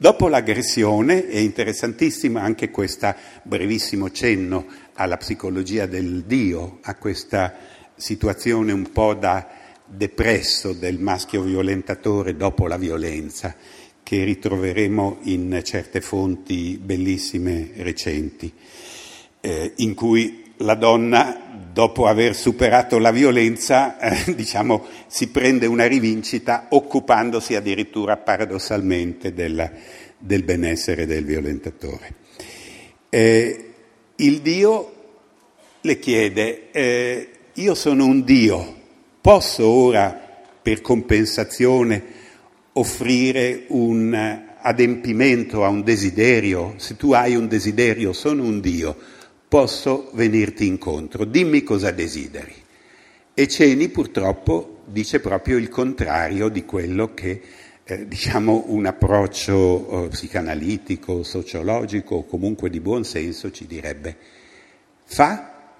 Dopo 0.00 0.28
l'aggressione, 0.28 1.26
è 1.26 1.38
interessantissimo 1.38 2.38
anche 2.38 2.70
questo 2.70 3.12
brevissimo 3.42 4.12
cenno 4.12 4.66
alla 4.98 5.16
psicologia 5.16 5.86
del 5.86 6.24
Dio, 6.24 6.80
a 6.82 6.96
questa 6.96 7.54
situazione 7.94 8.72
un 8.72 8.90
po' 8.90 9.14
da 9.14 9.48
depresso 9.84 10.72
del 10.72 10.98
maschio 10.98 11.42
violentatore 11.42 12.36
dopo 12.36 12.66
la 12.66 12.76
violenza, 12.76 13.54
che 14.02 14.24
ritroveremo 14.24 15.18
in 15.22 15.60
certe 15.62 16.00
fonti 16.00 16.80
bellissime 16.82 17.70
recenti, 17.76 18.52
eh, 19.40 19.72
in 19.76 19.94
cui 19.94 20.52
la 20.58 20.74
donna, 20.74 21.68
dopo 21.72 22.06
aver 22.08 22.34
superato 22.34 22.98
la 22.98 23.12
violenza, 23.12 24.00
eh, 24.00 24.34
diciamo, 24.34 24.84
si 25.06 25.28
prende 25.28 25.66
una 25.66 25.86
rivincita 25.86 26.66
occupandosi 26.70 27.54
addirittura 27.54 28.16
paradossalmente 28.16 29.32
del, 29.32 29.70
del 30.18 30.42
benessere 30.42 31.06
del 31.06 31.24
violentatore. 31.24 32.14
Eh, 33.10 33.67
il 34.20 34.40
Dio 34.40 34.92
le 35.80 35.98
chiede, 35.98 36.70
eh, 36.70 37.28
io 37.54 37.74
sono 37.74 38.04
un 38.04 38.24
Dio, 38.24 38.76
posso 39.20 39.66
ora 39.66 40.20
per 40.60 40.80
compensazione 40.80 42.04
offrire 42.72 43.64
un 43.68 44.46
adempimento 44.60 45.64
a 45.64 45.68
un 45.68 45.82
desiderio? 45.82 46.74
Se 46.76 46.96
tu 46.96 47.12
hai 47.12 47.34
un 47.34 47.48
desiderio, 47.48 48.12
sono 48.12 48.44
un 48.44 48.60
Dio 48.60 48.96
posso 49.48 50.10
venirti 50.12 50.66
incontro, 50.66 51.24
dimmi 51.24 51.62
cosa 51.62 51.90
desideri. 51.90 52.54
E 53.32 53.48
Ceni 53.48 53.88
purtroppo 53.88 54.82
dice 54.84 55.20
proprio 55.20 55.56
il 55.56 55.68
contrario 55.68 56.48
di 56.48 56.64
quello 56.64 57.14
che 57.14 57.40
eh, 57.90 58.06
diciamo 58.06 58.64
un 58.66 58.84
approccio 58.84 60.04
eh, 60.04 60.08
psicanalitico, 60.08 61.22
sociologico 61.22 62.16
o 62.16 62.24
comunque 62.26 62.68
di 62.68 62.80
buon 62.80 63.02
senso 63.02 63.50
ci 63.50 63.66
direbbe. 63.66 64.14
Fa 65.04 65.70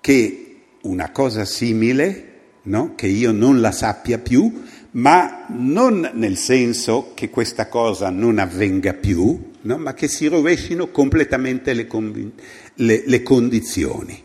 che 0.00 0.60
una 0.82 1.10
cosa 1.10 1.44
simile, 1.44 2.30
no? 2.62 2.94
che 2.94 3.06
io 3.06 3.32
non 3.32 3.60
la 3.60 3.70
sappia 3.70 4.18
più, 4.18 4.62
ma 4.92 5.44
non 5.48 6.12
nel 6.14 6.38
senso 6.38 7.12
che 7.12 7.28
questa 7.28 7.68
cosa 7.68 8.08
non 8.08 8.38
avvenga 8.38 8.94
più, 8.94 9.50
no? 9.60 9.76
ma 9.76 9.92
che 9.92 10.08
si 10.08 10.28
rovescino 10.28 10.88
completamente 10.88 11.74
le, 11.74 11.86
conv- 11.86 12.32
le, 12.76 13.02
le 13.04 13.22
condizioni, 13.22 14.24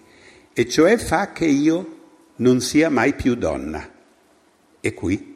e 0.53 0.69
cioè 0.69 0.95
fa 0.95 1.33
che 1.33 1.45
io 1.45 1.95
non 2.37 2.61
sia 2.61 2.89
mai 2.89 3.15
più 3.15 3.35
donna. 3.35 3.95
E 4.79 4.93
qui 4.93 5.35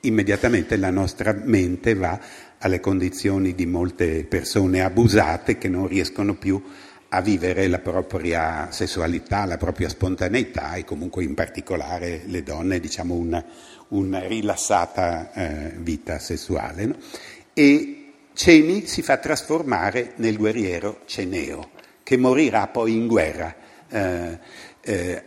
immediatamente 0.00 0.76
la 0.76 0.90
nostra 0.90 1.32
mente 1.32 1.94
va 1.94 2.18
alle 2.58 2.80
condizioni 2.80 3.54
di 3.54 3.66
molte 3.66 4.24
persone 4.24 4.82
abusate 4.82 5.58
che 5.58 5.68
non 5.68 5.86
riescono 5.86 6.34
più 6.34 6.62
a 7.10 7.20
vivere 7.22 7.68
la 7.68 7.78
propria 7.78 8.70
sessualità, 8.70 9.46
la 9.46 9.56
propria 9.56 9.88
spontaneità 9.88 10.74
e 10.74 10.84
comunque 10.84 11.24
in 11.24 11.34
particolare 11.34 12.22
le 12.26 12.42
donne, 12.42 12.80
diciamo 12.80 13.14
una, 13.14 13.42
una 13.88 14.26
rilassata 14.26 15.32
eh, 15.32 15.74
vita 15.78 16.18
sessuale. 16.18 16.84
No? 16.84 16.96
E 17.54 18.12
Ceni 18.34 18.86
si 18.86 19.02
fa 19.02 19.16
trasformare 19.16 20.12
nel 20.16 20.36
guerriero 20.36 21.00
Ceneo, 21.06 21.70
che 22.02 22.16
morirà 22.16 22.66
poi 22.66 22.94
in 22.94 23.06
guerra, 23.06 23.54
eh, 23.88 24.38
eh, 24.82 25.24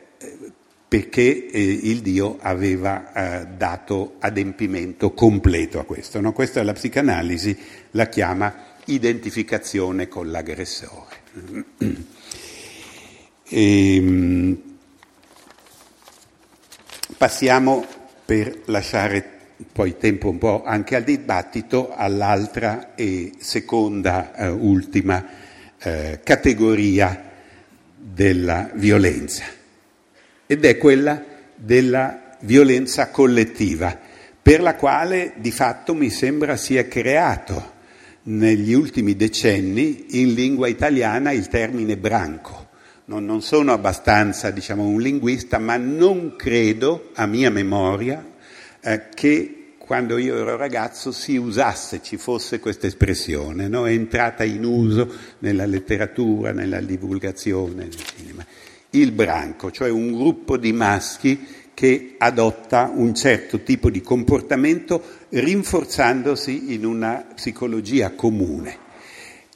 perché 0.91 1.47
eh, 1.47 1.62
il 1.62 2.01
Dio 2.01 2.38
aveva 2.41 3.13
eh, 3.13 3.47
dato 3.47 4.15
adempimento 4.19 5.13
completo 5.13 5.80
a 5.80 5.86
questo. 5.86 6.19
No? 6.19 6.34
Questa 6.34 6.62
la 6.63 6.73
psicanalisi 6.73 7.58
la 7.91 8.10
chiama 8.10 8.54
identificazione 8.84 10.10
con 10.10 10.30
l'aggressore. 10.30 11.15
E, 13.47 13.95
ehm, 13.95 14.62
passiamo 17.15 17.86
per 18.25 18.63
lasciare 18.65 19.39
poi 19.71 19.95
tempo 19.95 20.27
un 20.27 20.39
po' 20.39 20.65
anche 20.65 20.97
al 20.97 21.04
dibattito, 21.04 21.93
all'altra 21.95 22.95
e 22.95 23.32
seconda, 23.38 24.36
eh, 24.36 24.49
ultima 24.49 25.25
eh, 25.77 26.19
categoria 26.21 27.32
della 27.95 28.69
violenza, 28.73 29.60
ed 30.51 30.65
è 30.65 30.77
quella 30.77 31.23
della 31.55 32.35
violenza 32.41 33.07
collettiva, 33.09 33.97
per 34.41 34.59
la 34.59 34.75
quale 34.75 35.31
di 35.37 35.49
fatto 35.49 35.93
mi 35.93 36.09
sembra 36.09 36.57
sia 36.57 36.89
creato 36.89 37.71
negli 38.23 38.73
ultimi 38.73 39.15
decenni 39.15 40.19
in 40.19 40.33
lingua 40.33 40.67
italiana 40.67 41.31
il 41.31 41.47
termine 41.47 41.95
branco. 41.95 42.67
Non, 43.05 43.23
non 43.23 43.41
sono 43.41 43.71
abbastanza, 43.71 44.51
diciamo, 44.51 44.85
un 44.85 44.99
linguista, 44.99 45.57
ma 45.57 45.77
non 45.77 46.35
credo, 46.35 47.11
a 47.13 47.25
mia 47.25 47.49
memoria, 47.49 48.21
eh, 48.81 49.03
che 49.13 49.75
quando 49.77 50.17
io 50.17 50.35
ero 50.35 50.57
ragazzo 50.57 51.13
si 51.13 51.37
usasse, 51.37 52.01
ci 52.03 52.17
fosse 52.17 52.59
questa 52.59 52.87
espressione, 52.87 53.69
no? 53.69 53.87
è 53.87 53.91
entrata 53.91 54.43
in 54.43 54.65
uso 54.65 55.09
nella 55.39 55.65
letteratura, 55.65 56.51
nella 56.51 56.81
divulgazione, 56.81 57.85
nel 57.85 57.95
cinema. 57.95 58.45
Il 58.91 59.12
branco, 59.13 59.71
cioè 59.71 59.89
un 59.89 60.12
gruppo 60.12 60.58
di 60.58 60.73
maschi 60.73 61.47
che 61.73 62.15
adotta 62.17 62.91
un 62.93 63.15
certo 63.15 63.62
tipo 63.63 63.89
di 63.89 64.01
comportamento 64.01 65.01
rinforzandosi 65.30 66.73
in 66.73 66.86
una 66.86 67.25
psicologia 67.34 68.12
comune. 68.12 68.89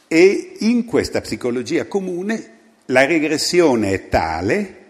E 0.07 0.53
in 0.59 0.85
questa 0.85 1.21
psicologia 1.21 1.85
comune 1.85 2.49
la 2.87 3.05
regressione 3.05 3.91
è 3.91 4.09
tale 4.09 4.83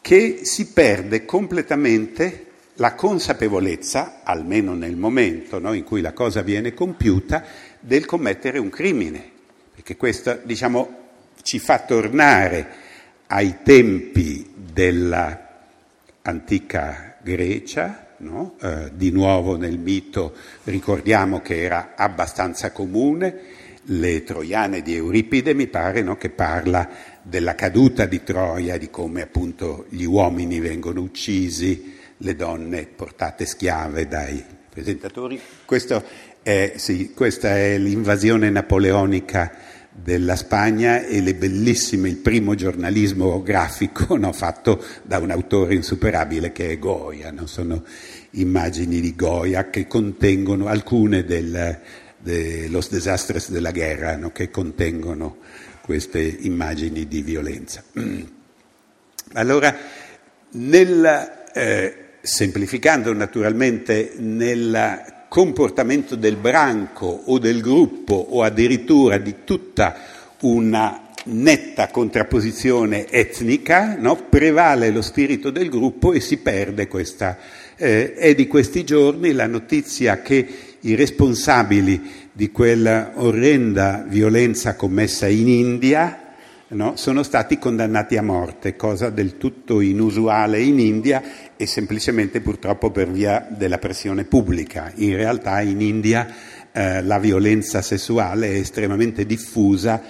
che 0.00 0.40
si 0.42 0.66
perde 0.66 1.24
completamente 1.24 2.46
la 2.74 2.94
consapevolezza, 2.94 4.20
almeno 4.22 4.74
nel 4.74 4.96
momento 4.96 5.58
no, 5.58 5.72
in 5.72 5.84
cui 5.84 6.00
la 6.00 6.12
cosa 6.12 6.42
viene 6.42 6.74
compiuta, 6.74 7.44
del 7.80 8.06
commettere 8.06 8.58
un 8.58 8.70
crimine, 8.70 9.30
perché 9.74 9.96
questo 9.96 10.38
diciamo, 10.44 10.96
ci 11.42 11.58
fa 11.58 11.80
tornare 11.80 12.86
ai 13.28 13.62
tempi 13.62 14.52
dell'antica 14.54 17.16
Grecia, 17.22 18.08
no? 18.18 18.56
eh, 18.60 18.90
di 18.94 19.10
nuovo 19.10 19.56
nel 19.56 19.78
mito 19.78 20.34
ricordiamo 20.64 21.40
che 21.40 21.62
era 21.62 21.94
abbastanza 21.96 22.72
comune, 22.72 23.56
le 23.90 24.22
troiane 24.22 24.82
di 24.82 24.94
Euripide 24.94 25.54
mi 25.54 25.66
pare 25.66 26.02
no? 26.02 26.16
che 26.16 26.30
parla 26.30 26.88
della 27.22 27.54
caduta 27.54 28.06
di 28.06 28.22
Troia, 28.22 28.78
di 28.78 28.90
come 28.90 29.22
appunto 29.22 29.86
gli 29.88 30.04
uomini 30.04 30.60
vengono 30.60 31.00
uccisi, 31.00 31.96
le 32.18 32.34
donne 32.34 32.86
portate 32.86 33.46
schiave 33.46 34.08
dai 34.08 34.44
presentatori. 34.68 35.40
È, 36.42 36.72
sì, 36.76 37.12
questa 37.14 37.56
è 37.56 37.78
l'invasione 37.78 38.48
napoleonica 38.48 39.52
della 40.02 40.36
Spagna 40.36 41.04
e 41.04 41.20
le 41.20 41.34
bellissime, 41.34 42.08
il 42.08 42.16
primo 42.16 42.54
giornalismo 42.54 43.42
grafico 43.42 44.16
no, 44.18 44.32
fatto 44.32 44.82
da 45.02 45.18
un 45.18 45.30
autore 45.30 45.74
insuperabile 45.74 46.52
che 46.52 46.70
è 46.70 46.78
Goya. 46.78 47.30
No? 47.30 47.46
Sono 47.46 47.84
immagini 48.32 49.00
di 49.00 49.14
Goya 49.14 49.70
che 49.70 49.86
contengono 49.86 50.66
alcune 50.66 51.24
del, 51.24 51.80
de 52.18 52.68
los 52.68 52.90
desastres 52.90 53.50
della 53.50 53.72
guerra, 53.72 54.16
no? 54.16 54.30
che 54.30 54.50
contengono 54.50 55.38
queste 55.82 56.20
immagini 56.20 57.06
di 57.08 57.22
violenza. 57.22 57.82
Allora, 59.34 59.76
nel, 60.52 61.46
eh, 61.52 61.94
semplificando 62.22 63.12
naturalmente 63.12 64.14
nel 64.16 65.16
comportamento 65.28 66.16
del 66.16 66.36
branco 66.36 67.06
o 67.26 67.38
del 67.38 67.60
gruppo 67.60 68.14
o 68.14 68.42
addirittura 68.42 69.18
di 69.18 69.36
tutta 69.44 69.96
una 70.40 71.08
netta 71.24 71.88
contrapposizione 71.88 73.08
etnica, 73.08 73.96
no? 73.98 74.16
prevale 74.28 74.90
lo 74.90 75.02
spirito 75.02 75.50
del 75.50 75.68
gruppo 75.68 76.12
e 76.12 76.20
si 76.20 76.38
perde 76.38 76.88
questa. 76.88 77.38
Eh, 77.76 78.14
è 78.14 78.34
di 78.34 78.46
questi 78.46 78.84
giorni 78.84 79.32
la 79.32 79.46
notizia 79.46 80.22
che 80.22 80.46
i 80.80 80.94
responsabili 80.94 82.26
di 82.32 82.50
quella 82.50 83.12
orrenda 83.16 84.04
violenza 84.08 84.76
commessa 84.76 85.26
in 85.28 85.48
India 85.48 86.28
no? 86.68 86.96
sono 86.96 87.22
stati 87.22 87.58
condannati 87.58 88.16
a 88.16 88.22
morte, 88.22 88.76
cosa 88.76 89.10
del 89.10 89.38
tutto 89.38 89.80
inusuale 89.80 90.60
in 90.60 90.78
India 90.78 91.22
e 91.58 91.66
semplicemente 91.66 92.40
purtroppo 92.40 92.90
per 92.90 93.10
via 93.10 93.46
della 93.50 93.78
pressione 93.78 94.24
pubblica. 94.24 94.92
In 94.94 95.16
realtà 95.16 95.60
in 95.60 95.80
India 95.80 96.32
eh, 96.72 97.02
la 97.02 97.18
violenza 97.18 97.82
sessuale 97.82 98.46
è 98.46 98.58
estremamente 98.58 99.26
diffusa, 99.26 100.00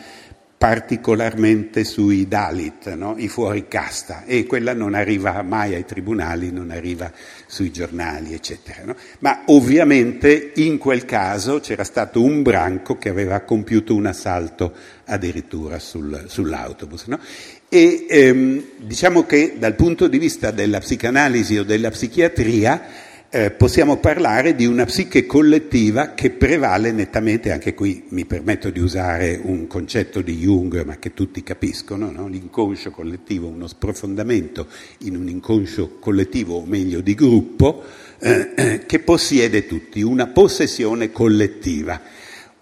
particolarmente 0.59 1.85
sui 1.85 2.27
Dalit, 2.27 2.93
no? 2.95 3.15
i 3.17 3.29
fuori 3.29 3.69
casta, 3.69 4.25
e 4.25 4.45
quella 4.45 4.75
non 4.75 4.95
arriva 4.95 5.41
mai 5.43 5.75
ai 5.75 5.85
tribunali, 5.85 6.51
non 6.51 6.71
arriva 6.71 7.11
sui 7.47 7.71
giornali, 7.71 8.35
eccetera. 8.35 8.83
No? 8.85 8.97
Ma 9.21 9.45
ovviamente 9.47 10.51
in 10.57 10.77
quel 10.77 11.05
caso 11.05 11.61
c'era 11.61 11.85
stato 11.85 12.23
un 12.23 12.43
branco 12.43 12.99
che 12.99 13.09
aveva 13.09 13.41
compiuto 13.41 13.95
un 13.95 14.07
assalto 14.07 14.75
addirittura 15.05 15.79
sul, 15.79 16.25
sull'autobus. 16.27 17.07
No? 17.07 17.21
E 17.71 18.07
ehm, 18.09 18.63
diciamo 18.79 19.25
che 19.25 19.57
dal 19.59 19.75
punto 19.75 20.09
di 20.09 20.19
vista 20.19 20.51
della 20.51 20.79
psicanalisi 20.79 21.59
o 21.59 21.65
della 21.65 21.91
psichiatria, 21.91 23.07
eh, 23.31 23.51
possiamo 23.51 23.99
parlare 23.99 24.55
di 24.55 24.65
una 24.65 24.87
psiche 24.87 25.27
collettiva 25.27 26.15
che 26.15 26.31
prevale 26.31 26.93
nettamente, 26.93 27.53
anche 27.53 27.75
qui 27.75 28.05
mi 28.09 28.25
permetto 28.25 28.71
di 28.71 28.81
usare 28.81 29.39
un 29.43 29.67
concetto 29.67 30.23
di 30.23 30.39
Jung, 30.39 30.83
ma 30.83 30.99
che 30.99 31.13
tutti 31.13 31.43
capiscono, 31.43 32.11
no? 32.11 32.27
l'inconscio 32.27 32.91
collettivo, 32.91 33.49
uno 33.49 33.67
sprofondamento 33.67 34.67
in 35.01 35.15
un 35.15 35.29
inconscio 35.29 35.99
collettivo, 35.99 36.57
o 36.57 36.65
meglio 36.65 37.03
di 37.03 37.15
gruppo, 37.15 37.83
eh, 38.19 38.85
che 38.87 38.99
possiede 39.01 39.67
tutti, 39.67 40.01
una 40.01 40.29
possessione 40.29 41.13
collettiva. 41.13 42.01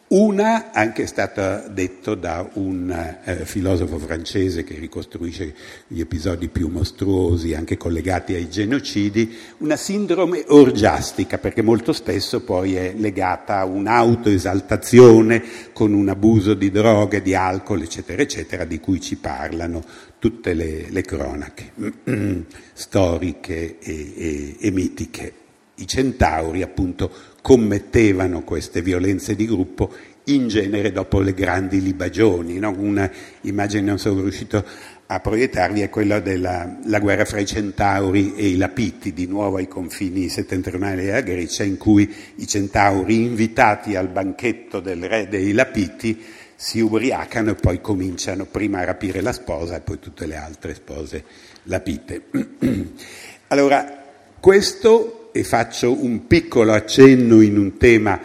Una, 0.08 0.70
anche 0.70 1.02
è 1.02 1.06
stata 1.06 1.66
detto 1.66 2.14
da 2.14 2.48
un 2.52 2.90
eh, 3.24 3.44
filosofo 3.44 3.98
francese 3.98 4.62
che 4.62 4.78
ricostruisce 4.78 5.52
gli 5.88 5.98
episodi 5.98 6.46
più 6.46 6.68
mostruosi, 6.68 7.54
anche 7.54 7.76
collegati 7.76 8.32
ai 8.32 8.48
genocidi, 8.48 9.36
una 9.58 9.74
sindrome 9.74 10.44
orgiastica, 10.46 11.38
perché 11.38 11.60
molto 11.60 11.92
spesso 11.92 12.44
poi 12.44 12.76
è 12.76 12.94
legata 12.96 13.58
a 13.58 13.64
un'autoesaltazione 13.64 15.42
con 15.72 15.92
un 15.92 16.08
abuso 16.08 16.54
di 16.54 16.70
droghe, 16.70 17.20
di 17.20 17.34
alcol, 17.34 17.82
eccetera, 17.82 18.22
eccetera, 18.22 18.64
di 18.64 18.78
cui 18.78 19.00
ci 19.00 19.16
parlano 19.16 19.82
tutte 20.20 20.54
le, 20.54 20.86
le 20.88 21.02
cronache 21.02 21.72
storiche 22.74 23.78
e, 23.80 24.12
e, 24.16 24.56
e 24.60 24.70
mitiche. 24.70 25.32
I 25.78 25.86
centauri, 25.86 26.62
appunto, 26.62 27.10
commettevano 27.46 28.42
queste 28.42 28.82
violenze 28.82 29.36
di 29.36 29.46
gruppo 29.46 29.94
in 30.24 30.48
genere 30.48 30.90
dopo 30.90 31.20
le 31.20 31.32
grandi 31.32 31.80
libagioni. 31.80 32.58
No? 32.58 32.74
Una 32.76 33.08
immagine 33.42 33.82
non 33.82 34.00
sono 34.00 34.22
riuscito 34.22 34.64
a 35.06 35.20
proiettarvi 35.20 35.82
è 35.82 35.88
quella 35.88 36.18
della 36.18 36.98
guerra 37.00 37.24
fra 37.24 37.38
i 37.38 37.46
centauri 37.46 38.34
e 38.34 38.48
i 38.48 38.56
lapiti, 38.56 39.12
di 39.12 39.28
nuovo 39.28 39.58
ai 39.58 39.68
confini 39.68 40.28
settentrionali 40.28 41.04
della 41.04 41.20
Grecia, 41.20 41.62
in 41.62 41.76
cui 41.76 42.12
i 42.34 42.48
centauri, 42.48 43.22
invitati 43.22 43.94
al 43.94 44.08
banchetto 44.08 44.80
del 44.80 45.04
re 45.04 45.28
dei 45.28 45.52
lapiti, 45.52 46.20
si 46.56 46.80
ubriacano 46.80 47.52
e 47.52 47.54
poi 47.54 47.80
cominciano 47.80 48.46
prima 48.46 48.80
a 48.80 48.86
rapire 48.86 49.20
la 49.20 49.32
sposa 49.32 49.76
e 49.76 49.82
poi 49.82 50.00
tutte 50.00 50.26
le 50.26 50.34
altre 50.34 50.74
spose 50.74 51.22
lapite. 51.62 52.22
Allora, 53.46 54.02
questo 54.40 55.25
e 55.36 55.44
faccio 55.44 56.02
un 56.02 56.26
piccolo 56.26 56.72
accenno 56.72 57.42
in 57.42 57.58
un 57.58 57.76
tema, 57.76 58.20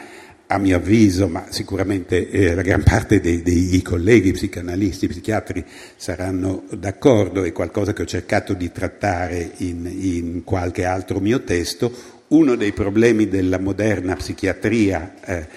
a 0.48 0.58
mio 0.58 0.78
avviso, 0.78 1.28
ma 1.28 1.46
sicuramente 1.50 2.30
eh, 2.30 2.54
la 2.54 2.62
gran 2.62 2.84
parte 2.84 3.22
dei, 3.22 3.42
dei, 3.42 3.82
colleghi 3.82 4.34
psicanalisti, 4.34 5.08
psichiatri 5.08 5.64
saranno 5.96 6.64
d'accordo, 6.72 7.44
è 7.44 7.54
qualcosa 7.54 7.94
che 7.94 8.02
ho 8.02 8.06
cercato 8.06 8.54
di 8.54 8.70
trattare 8.72 9.52
in, 9.58 9.90
in 9.90 10.44
qualche 10.44 10.84
altro 10.84 11.20
mio 11.20 11.44
testo, 11.44 11.92
uno 12.30 12.56
dei 12.56 12.74
problemi 12.74 13.28
della 13.28 13.60
moderna 13.60 14.16
psichiatria 14.16 15.16
eh, 15.24 15.48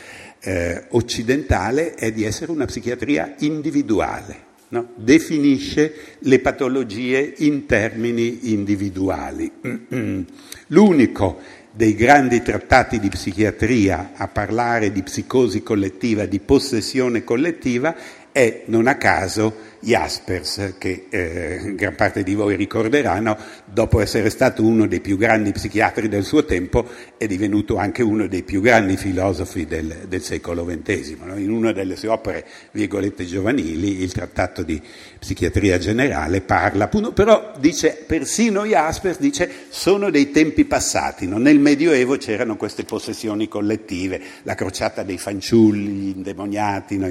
eh, 0.41 0.85
occidentale 0.91 1.95
è 1.95 2.13
di 2.13 2.25
essere 2.25 2.53
una 2.53 2.67
psichiatria 2.67 3.35
individuale. 3.39 4.53
No? 4.75 4.89
definisce 4.97 5.95
le 6.19 6.41
patologie 6.41 7.35
in 7.39 7.65
termini 7.65 8.51
individuali. 8.53 9.49
L'unico 10.67 11.39
dei 11.71 11.95
grandi 11.95 12.43
trattati 12.43 12.99
di 12.99 13.09
psichiatria 13.09 14.15
a 14.17 14.27
parlare 14.27 14.91
di 14.91 15.05
psicosi 15.05 15.63
collettiva, 15.63 16.27
di 16.27 16.41
possessione 16.41 17.23
collettiva, 17.23 17.95
è 18.33 18.65
non 18.67 18.89
a 18.89 18.97
caso 18.97 19.55
Jaspers, 19.85 20.75
che 20.79 21.07
eh, 21.11 21.75
gran 21.75 21.95
parte 21.95 22.23
di 22.23 22.35
voi 22.35 22.57
ricorderanno, 22.57 23.37
dopo 23.65 24.01
essere 24.01 24.31
stato 24.31 24.65
uno 24.65 24.87
dei 24.87 25.01
più 25.01 25.17
grandi 25.17 25.53
psichiatri 25.53 26.09
del 26.09 26.25
suo 26.25 26.45
tempo, 26.45 26.89
è 27.17 27.27
divenuto 27.27 27.77
anche 27.77 28.03
uno 28.03 28.27
dei 28.27 28.43
più 28.43 28.61
grandi 28.61 28.97
filosofi 28.97 29.67
del, 29.67 30.07
del 30.09 30.23
secolo 30.23 30.65
XX. 30.65 31.17
No? 31.25 31.37
In 31.37 31.51
una 31.51 31.73
delle 31.73 31.97
sue 31.97 32.09
opere, 32.09 32.47
virgolette 32.73 33.27
giovanili, 33.27 34.03
il 34.03 34.13
trattato 34.13 34.63
di 34.63 34.81
psichiatria 35.19 35.79
generale 35.79 36.41
parla, 36.41 36.85
appunto, 36.85 37.13
però 37.13 37.53
dice, 37.59 38.05
persino 38.07 38.65
Jaspers 38.65 39.19
dice, 39.19 39.51
sono 39.69 40.11
dei 40.11 40.31
tempi 40.31 40.65
passati, 40.65 41.27
no? 41.27 41.39
nel 41.39 41.59
Medioevo 41.59 42.17
c'erano 42.17 42.57
queste 42.57 42.85
possessioni 42.85 43.49
collettive, 43.49 44.21
la 44.43 44.55
crociata 44.55 45.03
dei 45.03 45.19
fanciulli, 45.19 45.91
gli 45.91 46.17
indemoniati, 46.17 46.97
no? 46.97 47.07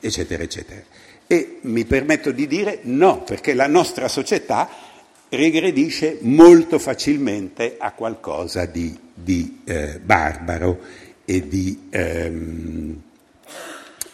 eccetera, 0.00 0.42
eccetera. 0.42 0.82
E 1.30 1.58
mi 1.62 1.84
permetto 1.84 2.32
di 2.32 2.46
dire 2.46 2.80
no, 2.84 3.22
perché 3.22 3.52
la 3.52 3.66
nostra 3.66 4.08
società 4.08 4.66
regredisce 5.28 6.16
molto 6.22 6.78
facilmente 6.78 7.76
a 7.78 7.92
qualcosa 7.92 8.64
di, 8.64 8.96
di 9.12 9.60
eh, 9.64 10.00
barbaro 10.02 10.80
e 11.26 11.46
di, 11.46 11.78
ehm, 11.90 13.00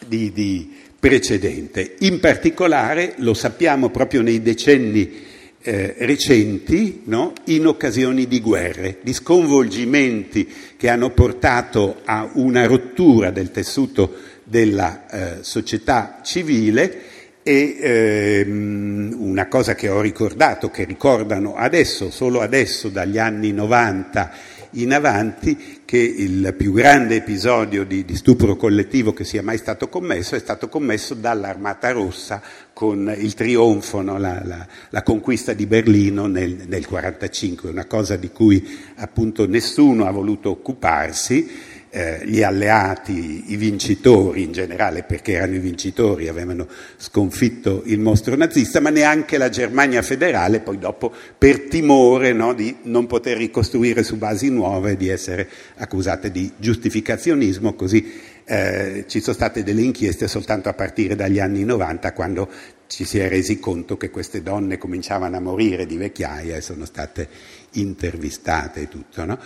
di, 0.05 0.33
di, 0.33 0.73
precedente. 0.99 1.95
In 1.99 2.19
particolare 2.19 3.13
lo 3.19 3.33
sappiamo 3.33 3.89
proprio 3.89 4.21
nei 4.21 4.41
decenni 4.41 5.23
eh, 5.61 5.95
recenti 5.99 7.03
no? 7.05 7.33
in 7.45 7.65
occasioni 7.65 8.27
di 8.27 8.41
guerre, 8.41 8.97
di 9.01 9.13
sconvolgimenti 9.13 10.51
che 10.75 10.89
hanno 10.89 11.11
portato 11.11 12.01
a 12.05 12.29
una 12.33 12.65
rottura 12.65 13.31
del 13.31 13.51
tessuto 13.51 14.13
della 14.45 15.09
eh, 15.09 15.37
società 15.41 16.19
civile 16.23 17.13
e 17.43 17.77
ehm, 17.79 19.15
una 19.19 19.47
cosa 19.47 19.75
che 19.75 19.89
ho 19.89 20.01
ricordato, 20.01 20.71
che 20.71 20.83
ricordano 20.83 21.55
adesso, 21.55 22.09
solo 22.09 22.41
adesso, 22.41 22.89
dagli 22.89 23.17
anni 23.19 23.51
90 23.51 24.31
in 24.71 24.93
avanti, 24.93 25.81
che 25.85 25.97
il 25.97 26.53
più 26.57 26.73
grande 26.73 27.17
episodio 27.17 27.85
di, 27.85 28.03
di, 28.03 28.15
stupro 28.15 28.55
collettivo 28.55 29.13
che 29.13 29.23
sia 29.23 29.43
mai 29.43 29.57
stato 29.57 29.87
commesso 29.87 30.35
è 30.35 30.39
stato 30.39 30.67
commesso 30.67 31.13
dall'Armata 31.13 31.91
Rossa 31.91 32.41
con 32.73 33.13
il 33.15 33.33
trionfo, 33.35 34.01
no? 34.01 34.17
la, 34.17 34.41
la, 34.43 34.67
la, 34.89 35.03
conquista 35.03 35.53
di 35.53 35.67
Berlino 35.67 36.25
nel 36.25 36.49
1945, 36.49 37.69
una 37.69 37.85
cosa 37.85 38.15
di 38.15 38.31
cui 38.31 38.67
appunto 38.95 39.47
nessuno 39.47 40.07
ha 40.07 40.11
voluto 40.11 40.49
occuparsi 40.49 41.74
eh, 41.95 42.19
gli 42.25 42.43
alleati, 42.43 43.53
i 43.53 43.55
vincitori 43.55 44.43
in 44.43 44.51
generale, 44.51 45.03
perché 45.03 45.31
erano 45.31 45.55
i 45.55 45.59
vincitori, 45.59 46.27
avevano 46.27 46.67
sconfitto 46.97 47.83
il 47.85 47.99
mostro 47.99 48.35
nazista, 48.35 48.81
ma 48.81 48.89
neanche 48.89 49.37
la 49.37 49.47
Germania 49.47 50.01
federale, 50.01 50.59
poi 50.59 50.77
dopo 50.77 51.13
per 51.37 51.61
timore 51.69 52.33
no, 52.33 52.53
di 52.53 52.75
non 52.81 53.07
poter 53.07 53.37
ricostruire 53.37 54.03
su 54.03 54.17
basi 54.17 54.49
nuove, 54.49 54.97
di 54.97 55.07
essere 55.07 55.47
accusate 55.77 56.31
di 56.31 56.51
giustificazionismo, 56.57 57.75
così 57.75 58.11
eh, 58.43 59.05
ci 59.07 59.21
sono 59.21 59.33
state 59.33 59.63
delle 59.63 59.81
inchieste 59.81 60.27
soltanto 60.27 60.67
a 60.67 60.73
partire 60.73 61.15
dagli 61.15 61.39
anni 61.39 61.63
90, 61.63 62.11
quando 62.11 62.49
ci 62.87 63.05
si 63.05 63.19
è 63.19 63.29
resi 63.29 63.57
conto 63.57 63.95
che 63.95 64.09
queste 64.09 64.43
donne 64.43 64.77
cominciavano 64.77 65.37
a 65.37 65.39
morire 65.39 65.85
di 65.85 65.95
vecchiaia 65.95 66.57
e 66.57 66.61
sono 66.61 66.83
state 66.83 67.27
intervistate 67.71 68.81
e 68.81 68.87
tutto. 68.89 69.25
No? 69.25 69.39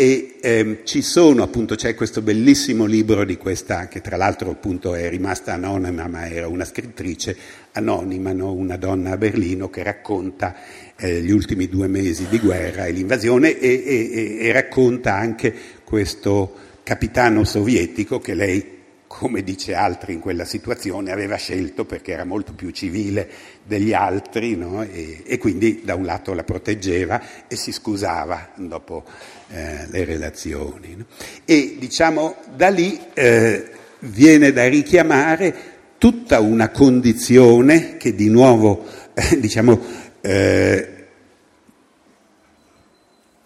E 0.00 0.36
ehm, 0.40 0.78
ci 0.84 1.02
sono, 1.02 1.42
appunto, 1.42 1.74
c'è 1.74 1.96
questo 1.96 2.22
bellissimo 2.22 2.84
libro 2.84 3.24
di 3.24 3.36
questa, 3.36 3.88
che 3.88 4.00
tra 4.00 4.16
l'altro 4.16 4.48
appunto 4.48 4.94
è 4.94 5.08
rimasta 5.08 5.54
anonima, 5.54 6.06
ma 6.06 6.28
era 6.28 6.46
una 6.46 6.64
scrittrice 6.64 7.36
anonima, 7.72 8.32
no? 8.32 8.52
una 8.52 8.76
donna 8.76 9.10
a 9.10 9.16
Berlino 9.16 9.68
che 9.70 9.82
racconta 9.82 10.54
eh, 10.94 11.20
gli 11.20 11.32
ultimi 11.32 11.66
due 11.68 11.88
mesi 11.88 12.28
di 12.28 12.38
guerra 12.38 12.86
e 12.86 12.92
l'invasione 12.92 13.58
e, 13.58 13.82
e, 13.84 14.36
e 14.38 14.52
racconta 14.52 15.16
anche 15.16 15.52
questo 15.82 16.54
capitano 16.84 17.42
sovietico 17.42 18.20
che 18.20 18.34
lei 18.34 18.77
come 19.08 19.42
dice 19.42 19.74
altri 19.74 20.12
in 20.12 20.20
quella 20.20 20.44
situazione, 20.44 21.10
aveva 21.10 21.36
scelto 21.36 21.84
perché 21.84 22.12
era 22.12 22.24
molto 22.24 22.52
più 22.52 22.70
civile 22.70 23.28
degli 23.64 23.92
altri 23.92 24.54
no? 24.54 24.82
e, 24.82 25.22
e, 25.26 25.38
quindi 25.38 25.80
da 25.82 25.94
un 25.94 26.04
lato 26.04 26.34
la 26.34 26.44
proteggeva 26.44 27.48
e 27.48 27.56
si 27.56 27.72
scusava 27.72 28.50
dopo 28.56 29.04
eh, 29.48 29.86
le 29.88 30.04
relazioni. 30.04 30.94
No? 30.96 31.06
E 31.44 31.76
diciamo 31.78 32.36
da 32.54 32.68
lì 32.68 33.00
eh, 33.14 33.70
viene 34.00 34.52
da 34.52 34.68
richiamare 34.68 35.76
tutta 35.98 36.38
una 36.38 36.68
condizione 36.68 37.96
che 37.96 38.14
di 38.14 38.28
nuovo 38.28 38.86
eh, 39.14 39.40
diciamo, 39.40 39.80
eh, 40.20 40.92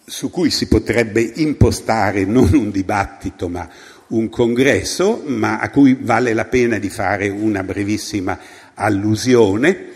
su 0.05 0.29
cui 0.31 0.51
si 0.51 0.67
potrebbe 0.67 1.23
impostare 1.37 2.25
non 2.25 2.53
un 2.53 2.71
dibattito 2.71 3.49
ma 3.49 3.67
un 4.13 4.29
congresso, 4.29 5.23
ma 5.27 5.59
a 5.59 5.71
cui 5.71 5.97
vale 6.01 6.33
la 6.33 6.47
pena 6.47 6.79
di 6.79 6.89
fare 6.89 7.29
una 7.29 7.63
brevissima 7.63 8.39
allusione, 8.75 9.91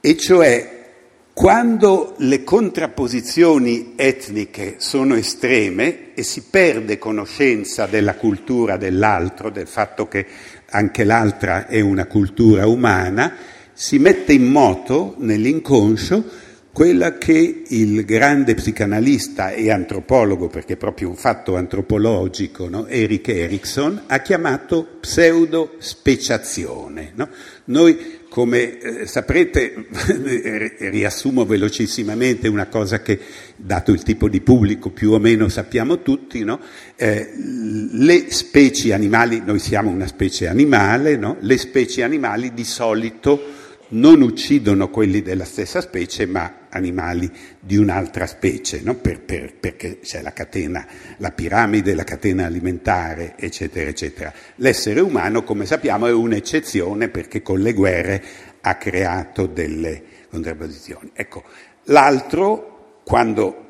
e 0.00 0.16
cioè 0.16 0.74
quando 1.32 2.14
le 2.18 2.44
contrapposizioni 2.44 3.92
etniche 3.96 4.76
sono 4.78 5.16
estreme 5.16 6.14
e 6.14 6.22
si 6.22 6.44
perde 6.48 6.98
conoscenza 6.98 7.86
della 7.86 8.14
cultura 8.14 8.76
dell'altro, 8.76 9.50
del 9.50 9.66
fatto 9.66 10.08
che 10.08 10.26
anche 10.70 11.04
l'altra 11.04 11.66
è 11.66 11.80
una 11.80 12.06
cultura 12.06 12.66
umana, 12.66 13.34
si 13.72 13.98
mette 13.98 14.32
in 14.32 14.46
moto 14.46 15.14
nell'inconscio 15.18 16.24
quella 16.76 17.16
che 17.16 17.62
il 17.66 18.04
grande 18.04 18.52
psicanalista 18.52 19.50
e 19.50 19.70
antropologo, 19.70 20.48
perché 20.48 20.74
è 20.74 20.76
proprio 20.76 21.08
un 21.08 21.16
fatto 21.16 21.56
antropologico, 21.56 22.68
no? 22.68 22.86
Eric 22.86 23.28
Erickson, 23.28 24.02
ha 24.08 24.18
chiamato 24.18 24.98
pseudo-speciazione. 25.00 27.12
No? 27.14 27.30
Noi, 27.64 28.18
come 28.28 28.78
eh, 28.78 29.06
saprete, 29.06 29.86
riassumo 30.90 31.46
velocissimamente 31.46 32.46
una 32.46 32.66
cosa 32.66 33.00
che, 33.00 33.20
dato 33.56 33.92
il 33.92 34.02
tipo 34.02 34.28
di 34.28 34.42
pubblico, 34.42 34.90
più 34.90 35.12
o 35.12 35.18
meno 35.18 35.48
sappiamo 35.48 36.02
tutti, 36.02 36.44
no? 36.44 36.60
eh, 36.94 37.32
le 37.92 38.30
specie 38.30 38.92
animali, 38.92 39.40
noi 39.42 39.60
siamo 39.60 39.88
una 39.88 40.06
specie 40.06 40.46
animale, 40.46 41.18
le 41.40 41.56
specie 41.56 42.02
animali 42.02 42.52
di 42.52 42.64
solito 42.64 43.54
non 43.88 44.20
uccidono 44.20 44.90
quelli 44.90 45.22
della 45.22 45.44
stessa 45.44 45.80
specie, 45.80 46.26
ma 46.26 46.65
animali 46.76 47.30
di 47.58 47.76
un'altra 47.76 48.26
specie, 48.26 48.80
no? 48.82 48.94
per, 48.94 49.20
per, 49.20 49.54
perché 49.54 49.98
c'è 50.00 50.22
la 50.22 50.32
catena, 50.32 50.86
la 51.18 51.32
piramide, 51.32 51.94
la 51.94 52.04
catena 52.04 52.46
alimentare, 52.46 53.34
eccetera, 53.36 53.88
eccetera. 53.90 54.32
L'essere 54.56 55.00
umano, 55.00 55.42
come 55.42 55.66
sappiamo, 55.66 56.06
è 56.06 56.12
un'eccezione 56.12 57.08
perché 57.08 57.42
con 57.42 57.60
le 57.60 57.72
guerre 57.72 58.22
ha 58.60 58.76
creato 58.76 59.46
delle 59.46 60.02
contrapposizioni. 60.30 61.10
Ecco, 61.14 61.42
l'altro, 61.84 63.00
quando 63.04 63.65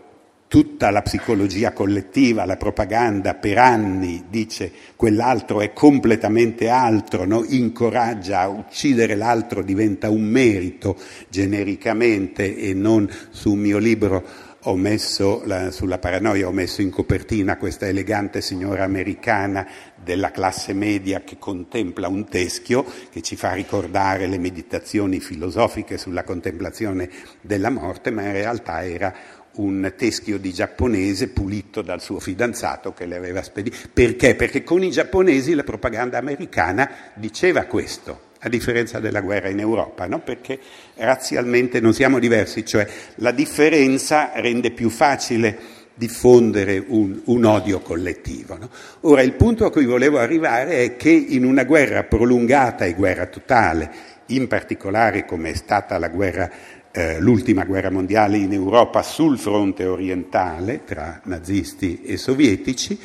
tutta 0.49 0.91
la 0.91 1.03
psicologia 1.03 1.73
collettiva, 1.73 2.45
la 2.45 2.57
propaganda 2.57 3.35
per 3.35 3.59
anni 3.59 4.25
dice 4.29 4.71
quell'altro 4.95 5.61
è 5.61 5.73
completamente 5.73 6.69
altro, 6.69 7.25
no? 7.25 7.45
incoraggia 7.45 8.41
a 8.41 8.49
uccidere 8.49 9.17
l'altro, 9.17 9.63
diventa 9.63 10.09
un 10.09 10.23
merito 10.23 10.97
genericamente 11.29 12.57
e 12.57 12.75
non 12.75 13.09
su 13.31 13.53
un 13.53 13.59
mio 13.59 13.79
libro 13.79 14.25
ho 14.69 14.77
messo 14.77 15.43
la, 15.45 15.71
sulla 15.71 15.99
paranoia, 15.99 16.49
ho 16.49 16.53
messo 16.53 16.83
in 16.83 16.91
copertina 16.91 17.57
questa 17.57 17.87
elegante 17.87 18.41
signora 18.41 18.83
americana 18.83 19.67
della 19.95 20.33
classe 20.33 20.73
media 20.73 21.23
che 21.23 21.39
contempla 21.39 22.09
un 22.09 22.29
teschio 22.29 22.85
che 23.11 23.23
ci 23.23 23.37
fa 23.37 23.53
ricordare 23.53 24.27
le 24.27 24.39
meditazioni 24.39 25.21
filosofiche 25.21 25.99
sulla 25.99 26.25
contemplazione 26.25 27.09
della 27.41 27.71
morte, 27.71 28.11
ma 28.11 28.23
in 28.23 28.33
realtà 28.33 28.85
era 28.85 29.15
un 29.57 29.93
teschio 29.97 30.37
di 30.39 30.53
giapponese 30.53 31.29
pulito 31.29 31.81
dal 31.81 32.03
suo 32.03 32.19
fidanzato 32.19 32.93
che 32.93 33.07
le 33.07 33.17
aveva 33.17 33.43
spedito. 33.43 33.77
Perché? 33.93 34.35
Perché 34.35 34.65
con 34.65 34.83
i 34.83 34.91
giapponesi 34.91 35.55
la 35.55 35.65
propaganda 35.65 36.19
americana 36.19 36.91
diceva 37.15 37.65
questo, 37.67 38.26
a 38.47 38.49
differenza 38.49 39.01
della 39.01 39.21
guerra 39.21 39.49
in 39.49 39.59
Europa, 39.59 40.07
no? 40.07 40.21
perché 40.21 40.59
razzialmente 40.95 41.81
non 41.81 41.93
siamo 41.93 42.19
diversi, 42.19 42.65
cioè 42.65 42.87
la 43.17 43.33
differenza 43.33 44.31
rende 44.35 44.71
più 44.71 44.89
facile 44.89 45.75
diffondere 45.95 46.83
un, 46.87 47.21
un 47.25 47.45
odio 47.45 47.81
collettivo. 47.81 48.57
No? 48.57 48.71
Ora, 49.01 49.23
il 49.23 49.33
punto 49.33 49.65
a 49.65 49.71
cui 49.71 49.85
volevo 49.85 50.19
arrivare 50.19 50.85
è 50.85 50.97
che 50.97 51.11
in 51.11 51.45
una 51.45 51.65
guerra 51.65 52.05
prolungata 52.05 52.85
e 52.85 52.95
guerra 52.95 53.27
totale, 53.27 53.91
in 54.27 54.47
particolare 54.47 55.25
come 55.25 55.51
è 55.51 55.55
stata 55.55 55.99
la 55.99 56.09
guerra 56.09 56.51
eh, 56.93 57.21
l'ultima 57.21 57.65
guerra 57.65 57.91
mondiale 57.91 58.39
in 58.39 58.55
Europa 58.55 59.03
sul 59.03 59.39
fronte 59.39 59.85
orientale 59.85 60.83
tra 60.85 61.21
nazisti 61.25 62.03
e 62.03 62.17
sovietici, 62.17 62.99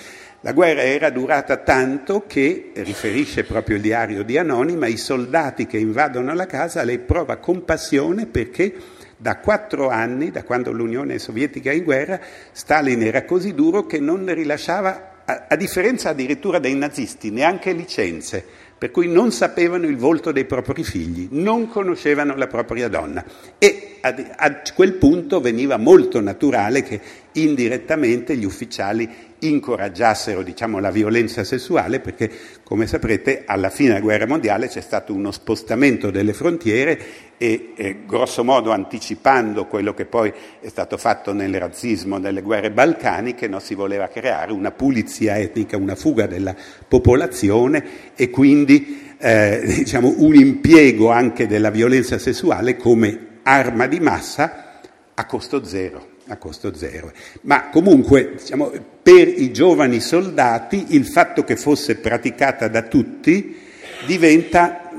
la 0.44 0.54
guerra 0.54 0.82
era 0.82 1.12
durata 1.12 1.58
tanto 1.58 2.26
che, 2.26 2.72
riferisce 2.74 3.44
proprio 3.44 3.76
il 3.76 3.82
diario 3.84 4.24
di 4.24 4.38
Anonima, 4.38 4.88
i 4.88 4.98
soldati 4.98 5.68
che 5.68 5.78
invadono 5.78 6.34
la 6.34 6.48
casa 6.48 6.84
lei 6.84 6.98
prova 6.98 7.38
compassione 7.38 8.26
perché 8.26 8.74
da 9.18 9.38
quattro 9.38 9.90
anni, 9.90 10.32
da 10.32 10.44
quando 10.44 10.72
l'Unione 10.72 11.20
Sovietica 11.20 11.70
è 11.70 11.76
in 11.76 11.84
guerra, 11.84 12.20
Stalin 12.52 13.04
era 13.04 13.24
così 13.24 13.54
duro 13.54 13.86
che 13.86 14.00
non 14.00 14.34
rilasciava, 14.34 15.22
a, 15.26 15.46
a 15.48 15.56
differenza 15.56 16.10
addirittura 16.10 16.58
dei 16.58 16.74
nazisti, 16.74 17.30
neanche 17.30 17.72
licenze 17.72 18.44
per 18.82 18.90
cui 18.90 19.08
non 19.08 19.32
sapevano 19.32 19.86
il 19.86 19.96
volto 19.96 20.32
dei 20.32 20.46
propri 20.46 20.84
figli, 20.84 21.28
non 21.34 21.68
conoscevano 21.68 22.36
la 22.36 22.48
propria 22.48 22.88
donna. 22.88 23.24
E 23.60 23.98
a, 24.02 24.16
a 24.38 24.62
quel 24.74 24.94
punto 24.94 25.40
veniva 25.40 25.78
molto 25.78 26.20
naturale 26.20 26.82
che 26.82 27.00
indirettamente 27.34 28.36
gli 28.36 28.44
ufficiali 28.44 29.08
incoraggiassero 29.42 30.44
diciamo, 30.44 30.80
la 30.80 30.92
violenza 30.92 31.44
sessuale 31.44 32.00
perché, 32.00 32.30
come 32.64 32.88
saprete, 32.88 33.44
alla 33.46 33.70
fine 33.70 33.90
della 33.90 34.02
guerra 34.02 34.28
mondiale 34.28 34.68
c'è 34.68 34.82
stato 34.82 35.14
uno 35.14 35.32
spostamento 35.32 36.12
delle 36.12 36.34
frontiere 36.34 37.00
e, 37.38 37.74
eh, 37.76 37.98
grosso 38.06 38.44
modo 38.44 38.72
anticipando 38.72 39.66
quello 39.66 39.94
che 39.94 40.06
poi 40.06 40.32
è 40.60 40.68
stato 40.68 40.98
fatto 40.98 41.34
nel 41.34 41.58
razzismo 41.58 42.20
delle 42.20 42.42
guerre 42.42 42.72
balcaniche, 42.72 43.48
no, 43.48 43.60
si 43.60 43.74
voleva 43.74 44.08
creare 44.08 44.52
una 44.52 44.72
pulizia 44.72 45.38
etnica, 45.38 45.78
una 45.78 45.96
fuga 45.96 46.28
della 46.28 46.56
popolazione 46.88 48.14
e 48.16 48.30
quindi 48.30 49.16
eh, 49.18 49.62
diciamo, 49.66 50.14
un 50.18 50.36
impiego 50.36 51.10
anche 51.10 51.48
della 51.48 51.70
violenza 51.72 52.18
sessuale 52.18 52.78
come 52.78 53.28
arma 53.44 53.88
di 53.88 54.00
massa 54.00 54.80
a 55.14 55.26
costo 55.26 55.64
zero. 55.64 56.10
A 56.32 56.38
costo 56.38 56.74
zero. 56.74 57.12
Ma 57.42 57.68
comunque, 57.68 58.36
diciamo, 58.38 58.72
per 59.04 59.28
i 59.28 59.52
giovani 59.52 60.00
soldati, 60.00 60.86
il 60.96 61.06
fatto 61.06 61.44
che 61.44 61.58
fosse 61.58 61.98
praticata 61.98 62.70
da 62.70 62.84
tutti 62.84 63.58
diventa 64.06 64.90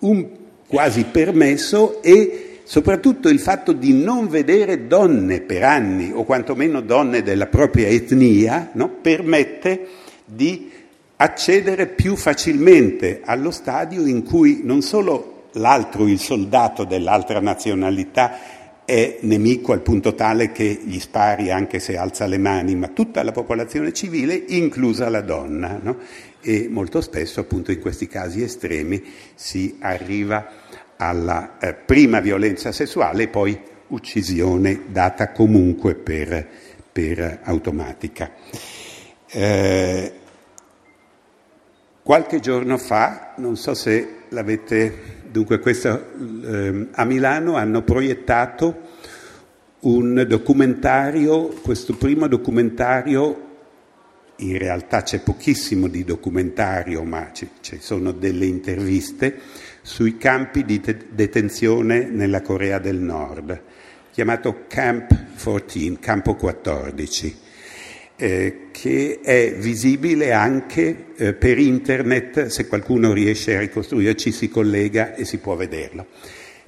un 0.00 0.28
quasi 0.66 1.04
permesso 1.04 2.02
e 2.02 2.58
soprattutto 2.64 3.30
il 3.30 3.40
fatto 3.40 3.72
di 3.72 3.94
non 3.94 4.28
vedere 4.28 4.86
donne 4.86 5.40
per 5.40 5.62
anni, 5.62 6.10
o 6.12 6.24
quantomeno 6.24 6.82
donne 6.82 7.22
della 7.22 7.46
propria 7.46 7.88
etnia, 7.88 8.68
no? 8.74 8.90
permette 9.00 9.86
di 10.26 10.70
accedere 11.16 11.86
più 11.86 12.14
facilmente 12.14 13.22
allo 13.24 13.50
stadio 13.50 14.04
in 14.04 14.22
cui 14.22 14.60
non 14.64 14.82
solo 14.82 15.48
l'altro, 15.52 16.06
il 16.06 16.18
soldato 16.18 16.84
dell'altra 16.84 17.40
nazionalità, 17.40 18.38
è 18.84 19.18
nemico 19.22 19.72
al 19.72 19.80
punto 19.80 20.14
tale 20.14 20.52
che 20.52 20.80
gli 20.84 20.98
spari 21.00 21.50
anche 21.50 21.78
se 21.78 21.96
alza 21.96 22.26
le 22.26 22.38
mani, 22.38 22.74
ma 22.74 22.88
tutta 22.88 23.22
la 23.22 23.32
popolazione 23.32 23.92
civile, 23.92 24.34
inclusa 24.48 25.08
la 25.08 25.22
donna. 25.22 25.78
No? 25.82 25.98
E 26.40 26.68
molto 26.68 27.00
spesso, 27.00 27.40
appunto, 27.40 27.72
in 27.72 27.80
questi 27.80 28.06
casi 28.06 28.42
estremi 28.42 29.02
si 29.34 29.76
arriva 29.80 30.46
alla 30.96 31.58
eh, 31.58 31.74
prima 31.74 32.20
violenza 32.20 32.72
sessuale 32.72 33.24
e 33.24 33.28
poi 33.28 33.58
uccisione 33.88 34.82
data 34.88 35.32
comunque 35.32 35.94
per, 35.94 36.46
per 36.92 37.40
automatica. 37.42 38.32
Eh, 39.30 40.12
qualche 42.02 42.40
giorno 42.40 42.76
fa, 42.76 43.32
non 43.36 43.56
so 43.56 43.74
se 43.74 44.08
l'avete 44.28 45.22
Dunque 45.34 45.58
questo, 45.58 46.12
eh, 46.44 46.86
a 46.92 47.04
Milano 47.04 47.56
hanno 47.56 47.82
proiettato 47.82 48.82
un 49.80 50.24
documentario, 50.28 51.48
questo 51.48 51.96
primo 51.96 52.28
documentario, 52.28 53.56
in 54.36 54.56
realtà 54.58 55.02
c'è 55.02 55.22
pochissimo 55.22 55.88
di 55.88 56.04
documentario, 56.04 57.02
ma 57.02 57.30
ci, 57.32 57.48
ci 57.62 57.78
sono 57.80 58.12
delle 58.12 58.46
interviste, 58.46 59.40
sui 59.82 60.18
campi 60.18 60.64
di 60.64 60.78
te- 60.78 61.06
detenzione 61.10 62.04
nella 62.04 62.40
Corea 62.40 62.78
del 62.78 62.98
Nord, 62.98 63.60
chiamato 64.12 64.66
Camp 64.68 65.08
14, 65.42 65.98
Campo 65.98 66.36
14 66.36 67.38
eh, 68.16 68.68
che 68.70 69.20
è 69.22 69.54
visibile 69.54 70.32
anche 70.32 71.06
eh, 71.16 71.32
per 71.34 71.58
internet, 71.58 72.46
se 72.46 72.66
qualcuno 72.66 73.12
riesce 73.12 73.56
a 73.56 73.60
ricostruirci 73.60 74.30
si 74.30 74.48
collega 74.48 75.14
e 75.14 75.24
si 75.24 75.38
può 75.38 75.56
vederlo. 75.56 76.06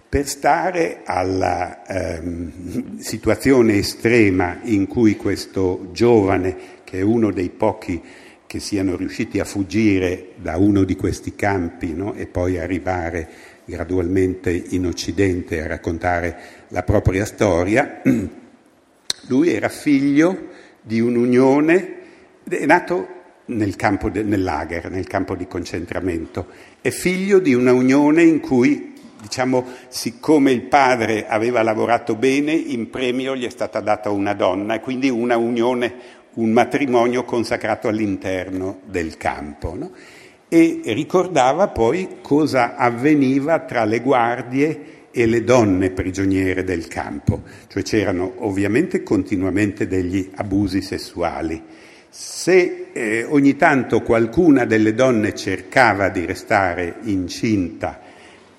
Per 0.08 0.26
stare 0.26 1.02
alla 1.04 1.84
ehm, 1.84 2.98
situazione 2.98 3.74
estrema 3.74 4.60
in 4.62 4.86
cui 4.86 5.16
questo 5.16 5.88
giovane, 5.92 6.56
che 6.84 6.98
è 6.98 7.02
uno 7.02 7.30
dei 7.30 7.50
pochi 7.50 8.00
che 8.46 8.60
siano 8.60 8.96
riusciti 8.96 9.40
a 9.40 9.44
fuggire 9.44 10.28
da 10.36 10.56
uno 10.56 10.84
di 10.84 10.94
questi 10.94 11.34
campi 11.34 11.92
no? 11.92 12.14
e 12.14 12.26
poi 12.26 12.58
arrivare 12.58 13.28
gradualmente 13.64 14.50
in 14.50 14.86
Occidente 14.86 15.60
a 15.60 15.66
raccontare 15.66 16.36
la 16.68 16.84
propria 16.84 17.24
storia, 17.24 18.00
lui 19.26 19.52
era 19.52 19.68
figlio 19.68 20.54
di 20.86 21.00
un'unione, 21.00 21.94
è 22.48 22.64
nato 22.64 23.08
nel, 23.46 23.74
campo 23.74 24.08
de, 24.08 24.22
nel 24.22 24.44
lager, 24.44 24.88
nel 24.88 25.08
campo 25.08 25.34
di 25.34 25.48
concentramento, 25.48 26.46
è 26.80 26.90
figlio 26.90 27.40
di 27.40 27.54
una 27.54 27.72
unione 27.72 28.22
in 28.22 28.38
cui, 28.38 28.94
diciamo, 29.20 29.64
siccome 29.88 30.52
il 30.52 30.62
padre 30.62 31.26
aveva 31.26 31.62
lavorato 31.62 32.14
bene, 32.14 32.52
in 32.52 32.88
premio 32.88 33.34
gli 33.34 33.44
è 33.44 33.50
stata 33.50 33.80
data 33.80 34.10
una 34.10 34.32
donna 34.32 34.74
e 34.74 34.80
quindi 34.80 35.10
una 35.10 35.36
unione, 35.36 35.92
un 36.34 36.52
matrimonio 36.52 37.24
consacrato 37.24 37.88
all'interno 37.88 38.78
del 38.84 39.16
campo. 39.16 39.74
No? 39.74 39.90
E 40.48 40.82
ricordava 40.84 41.66
poi 41.66 42.18
cosa 42.22 42.76
avveniva 42.76 43.58
tra 43.58 43.84
le 43.84 43.98
guardie 43.98 44.95
e 45.18 45.24
le 45.24 45.44
donne 45.44 45.92
prigioniere 45.92 46.62
del 46.62 46.88
campo, 46.88 47.40
cioè 47.68 47.82
c'erano 47.82 48.34
ovviamente 48.40 49.02
continuamente 49.02 49.86
degli 49.86 50.28
abusi 50.34 50.82
sessuali. 50.82 51.62
Se 52.10 52.88
eh, 52.92 53.24
ogni 53.24 53.56
tanto 53.56 54.02
qualcuna 54.02 54.66
delle 54.66 54.92
donne 54.92 55.34
cercava 55.34 56.10
di 56.10 56.26
restare 56.26 56.96
incinta 57.04 57.98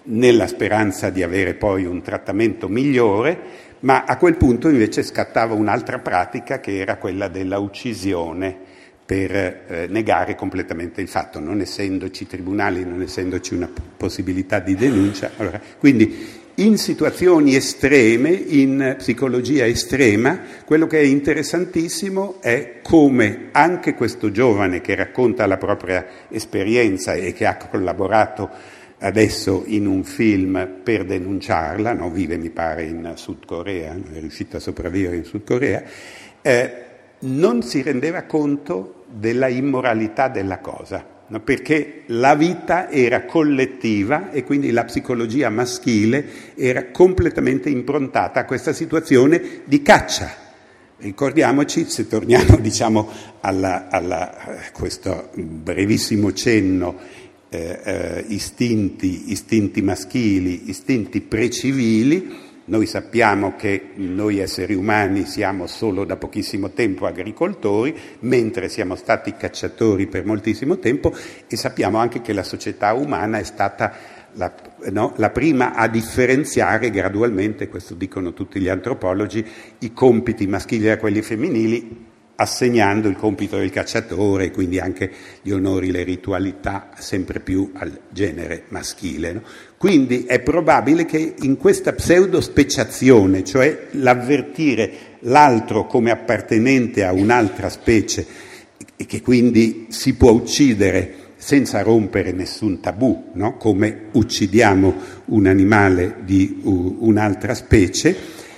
nella 0.05 0.47
speranza 0.47 1.11
di 1.11 1.21
avere 1.21 1.53
poi 1.53 1.85
un 1.85 2.01
trattamento 2.01 2.67
migliore, 2.67 3.37
ma 3.81 4.05
a 4.05 4.17
quel 4.17 4.35
punto 4.35 4.67
invece 4.67 5.03
scattava 5.03 5.53
un'altra 5.53 5.99
pratica 5.99 6.59
che 6.59 6.79
era 6.79 6.97
quella 6.97 7.27
della 7.27 7.59
uccisione 7.59 8.57
per 9.05 9.31
eh, 9.31 9.85
negare 9.89 10.33
completamente 10.33 11.01
il 11.01 11.07
fatto, 11.07 11.39
non 11.39 11.61
essendoci 11.61 12.25
tribunali, 12.25 12.83
non 12.83 13.03
essendoci 13.03 13.53
una 13.53 13.69
possibilità 13.95 14.57
di 14.57 14.73
denuncia. 14.73 15.29
Allora, 15.37 15.61
quindi 15.77 16.45
in 16.59 16.77
situazioni 16.77 17.55
estreme, 17.55 18.29
in 18.31 18.95
psicologia 18.97 19.65
estrema, 19.65 20.39
quello 20.65 20.87
che 20.87 20.99
è 20.99 21.03
interessantissimo 21.03 22.41
è 22.41 22.79
come 22.81 23.49
anche 23.51 23.93
questo 23.93 24.31
giovane 24.31 24.81
che 24.81 24.95
racconta 24.95 25.45
la 25.45 25.57
propria 25.57 26.05
esperienza 26.29 27.13
e 27.13 27.33
che 27.33 27.45
ha 27.45 27.57
collaborato 27.57 28.49
adesso 28.99 29.65
in 29.67 29.85
un 29.85 30.03
film 30.03 30.79
per 30.81 31.05
denunciarla, 31.05 31.93
no? 31.93 32.09
vive 32.09 32.37
mi 32.37 32.49
pare 32.49 32.85
in 32.85 33.11
Sud 33.13 33.45
Corea, 33.45 33.93
è 33.93 34.19
riuscito 34.19 34.57
a 34.57 34.59
sopravvivere 34.59 35.15
in 35.15 35.25
Sud 35.25 35.43
Corea, 35.43 35.83
eh, 36.41 36.85
non 37.19 37.61
si 37.61 37.83
rendeva 37.83 38.23
conto 38.23 39.03
della 39.07 39.47
immoralità 39.47 40.27
della 40.27 40.57
cosa 40.57 41.16
no? 41.27 41.39
perché 41.41 42.03
la 42.07 42.35
vita 42.35 42.89
era 42.89 43.25
collettiva 43.25 44.31
e 44.31 44.43
quindi 44.43 44.71
la 44.71 44.85
psicologia 44.85 45.49
maschile 45.49 46.53
era 46.55 46.91
completamente 46.91 47.69
improntata 47.69 48.41
a 48.41 48.45
questa 48.45 48.73
situazione 48.73 49.61
di 49.65 49.81
caccia. 49.81 50.45
Ricordiamoci, 50.99 51.85
se 51.85 52.07
torniamo 52.07 52.57
diciamo, 52.61 53.07
alla, 53.41 53.87
alla, 53.89 54.37
a 54.37 54.71
questo 54.71 55.29
brevissimo 55.35 56.33
cenno, 56.33 56.97
eh, 57.49 57.79
eh, 57.83 58.25
istinti, 58.29 59.31
istinti 59.31 59.81
maschili, 59.81 60.69
istinti 60.69 61.21
precivili, 61.21 62.45
noi 62.67 62.85
sappiamo 62.85 63.55
che 63.55 63.91
noi 63.95 64.39
esseri 64.39 64.73
umani 64.73 65.25
siamo 65.25 65.67
solo 65.67 66.03
da 66.03 66.17
pochissimo 66.17 66.71
tempo 66.71 67.05
agricoltori, 67.05 67.95
mentre 68.19 68.67
siamo 68.67 68.95
stati 68.95 69.35
cacciatori 69.37 70.07
per 70.07 70.25
moltissimo 70.25 70.77
tempo 70.77 71.13
e 71.47 71.55
sappiamo 71.55 71.97
anche 71.97 72.21
che 72.21 72.33
la 72.33 72.43
società 72.43 72.93
umana 72.93 73.39
è 73.39 73.43
stata 73.43 73.93
la, 74.33 74.53
no, 74.91 75.13
la 75.15 75.29
prima 75.29 75.75
a 75.75 75.87
differenziare 75.87 76.89
gradualmente, 76.89 77.69
questo 77.69 77.93
dicono 77.93 78.33
tutti 78.33 78.59
gli 78.59 78.67
antropologi, 78.67 79.45
i 79.79 79.93
compiti 79.93 80.45
maschili 80.45 80.87
da 80.87 80.97
quelli 80.97 81.21
femminili 81.21 82.05
assegnando 82.39 83.07
il 83.07 83.15
compito 83.15 83.57
del 83.57 83.71
cacciatore 83.71 84.51
quindi 84.51 84.79
anche 84.79 85.11
gli 85.41 85.51
onori, 85.51 85.89
le 85.89 86.03
ritualità 86.03 86.89
sempre 86.97 87.39
più 87.39 87.71
al 87.75 87.99
genere 88.09 88.65
maschile. 88.69 89.33
No? 89.33 89.41
Quindi 89.77 90.25
è 90.25 90.39
probabile 90.39 91.05
che 91.05 91.35
in 91.39 91.55
questa 91.55 91.93
pseudo-speciazione, 91.93 93.43
cioè 93.43 93.89
l'avvertire 93.91 94.91
l'altro 95.21 95.85
come 95.85 96.09
appartenente 96.09 97.03
a 97.03 97.13
un'altra 97.13 97.69
specie 97.69 98.25
e 98.95 99.05
che 99.05 99.21
quindi 99.21 99.85
si 99.89 100.15
può 100.15 100.31
uccidere 100.31 101.25
senza 101.37 101.83
rompere 101.83 102.31
nessun 102.31 102.79
tabù, 102.79 103.29
no? 103.33 103.57
come 103.57 104.05
uccidiamo 104.11 104.95
un 105.25 105.45
animale 105.45 106.17
di 106.23 106.59
un'altra 106.63 107.53
specie, 107.53 108.15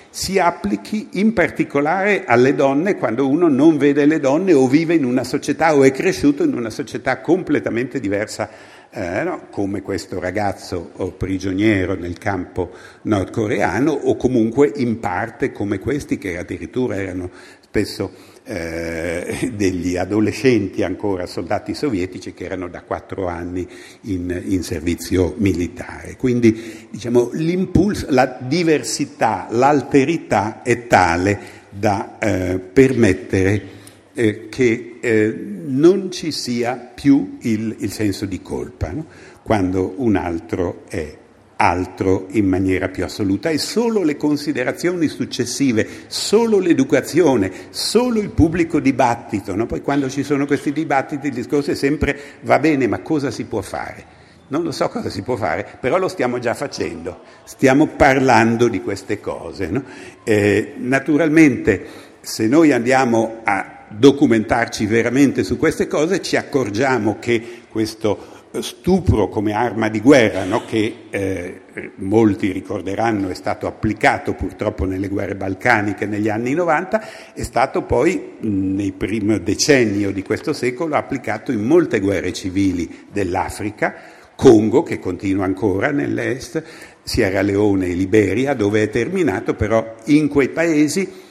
si 0.10 0.40
applichi 0.40 1.10
in 1.14 1.34
particolare 1.34 2.24
alle 2.26 2.56
donne 2.56 2.96
quando 2.96 3.28
uno 3.28 3.48
non 3.48 3.78
vede 3.78 4.06
le 4.06 4.20
donne 4.20 4.54
o 4.54 4.68
vive 4.68 4.96
in 4.96 5.04
una 5.04 5.24
società 5.24 5.76
o 5.76 5.84
è 5.84 5.92
cresciuto 5.92 6.44
in 6.44 6.56
una 6.56 6.70
società 6.70 7.20
completamente 7.20 8.00
diversa, 8.00 8.50
eh, 8.92 9.24
no? 9.24 9.48
come 9.52 9.82
questo 9.82 10.20
ragazzo 10.20 11.14
prigioniero 11.18 11.94
nel 11.94 12.18
campo 12.18 12.72
nordcoreano 13.04 13.92
o 13.92 14.16
comunque 14.16 14.72
in 14.76 15.00
parte 15.00 15.52
come 15.52 15.80
questi 15.80 16.18
che 16.18 16.38
addirittura 16.38 16.96
erano 16.96 17.30
spesso 17.62 18.12
eh, 18.46 19.52
degli 19.54 19.96
adolescenti 19.96 20.82
ancora 20.82 21.28
soldati 21.28 21.76
sovietici 21.76 22.34
che 22.34 22.46
erano 22.46 22.68
da 22.68 22.82
quattro 22.82 23.28
anni 23.28 23.68
in, 24.02 24.42
in 24.44 24.64
servizio 24.64 25.36
militare. 25.38 26.16
Quindi 26.16 26.88
diciamo, 26.90 27.30
l'impulso, 27.34 28.08
la 28.10 28.40
diversità, 28.42 29.48
l'alterità 29.52 30.64
è 30.64 30.88
tale 30.88 31.40
da 31.70 32.18
eh, 32.18 32.58
permettere 32.58 33.78
eh, 34.20 34.50
che 34.50 34.98
eh, 35.00 35.34
non 35.66 36.12
ci 36.12 36.34
sia 36.34 36.76
più 36.94 37.38
il, 37.40 37.78
il 37.80 37.90
senso 37.90 38.26
di 38.26 38.42
colpa 38.42 38.92
no? 38.92 39.06
quando 39.42 39.94
un 39.96 40.18
altro 40.18 40.84
è 40.90 41.18
altro 41.56 42.28
in 42.32 42.46
maniera 42.46 42.90
più 42.90 43.06
assoluta 43.06 43.50
e 43.50 43.58
solo 43.58 44.04
le 44.04 44.18
considerazioni 44.18 45.08
successive, 45.08 45.88
solo 46.08 46.60
l'educazione, 46.60 47.50
solo 47.70 48.20
il 48.20 48.30
pubblico 48.32 48.82
dibattito, 48.82 49.56
no? 49.56 49.66
poi 49.66 49.82
quando 49.82 50.10
ci 50.10 50.24
sono 50.24 50.46
questi 50.46 50.74
dibattiti 50.74 51.28
il 51.28 51.34
discorso 51.34 51.72
è 51.72 51.76
sempre 51.76 52.20
va 52.42 52.60
bene 52.60 52.88
ma 52.88 53.00
cosa 53.00 53.32
si 53.32 53.46
può 53.46 53.62
fare? 53.62 54.18
Non 54.50 54.64
lo 54.64 54.72
so 54.72 54.90
cosa 54.90 55.10
si 55.10 55.22
può 55.22 55.38
fare, 55.38 55.66
però 55.80 55.98
lo 55.98 56.10
stiamo 56.10 56.40
già 56.40 56.54
facendo, 56.56 57.22
stiamo 57.46 57.88
parlando 57.88 58.68
di 58.68 58.82
queste 58.82 59.22
cose. 59.22 59.68
No? 59.68 59.84
Eh, 60.24 60.74
naturalmente 60.78 62.08
se 62.22 62.48
noi 62.48 62.72
andiamo 62.72 63.42
a 63.44 63.79
documentarci 63.90 64.86
veramente 64.86 65.44
su 65.44 65.58
queste 65.58 65.88
cose 65.88 66.22
ci 66.22 66.36
accorgiamo 66.36 67.18
che 67.20 67.64
questo 67.70 68.38
stupro 68.62 69.30
come 69.30 69.54
arma 69.54 69.90
di 69.90 70.02
guerra, 70.02 70.44
no? 70.44 70.66
che 70.66 71.06
eh, 71.12 71.62
molti 71.96 72.52
ricorderanno 72.52 73.30
è 73.30 73.36
stato 73.36 73.68
applicato 73.68 74.34
purtroppo 74.34 74.86
nelle 74.86 75.08
guerre 75.08 75.36
balcaniche 75.36 76.08
negli 76.08 76.30
anni 76.30 76.54
90, 76.54 77.34
è 77.34 77.44
stato 77.44 77.84
poi 77.84 78.38
nei 78.40 78.92
primi 78.92 79.42
decenni 79.44 80.12
di 80.12 80.24
questo 80.24 80.54
secolo 80.54 80.96
applicato 80.96 81.52
in 81.52 81.64
molte 81.64 82.00
guerre 82.00 82.34
civili 82.34 83.06
dell'Africa, 83.12 84.18
Congo 84.36 84.84
che 84.84 85.00
continua 85.00 85.44
ancora 85.44 85.92
nell'est, 85.92 86.64
Sierra 87.04 87.42
Leone 87.42 87.88
e 87.88 87.94
Liberia, 87.94 88.54
dove 88.54 88.84
è 88.84 88.90
terminato 88.90 89.54
però 89.54 89.96
in 90.06 90.28
quei 90.30 90.50
paesi 90.50 91.28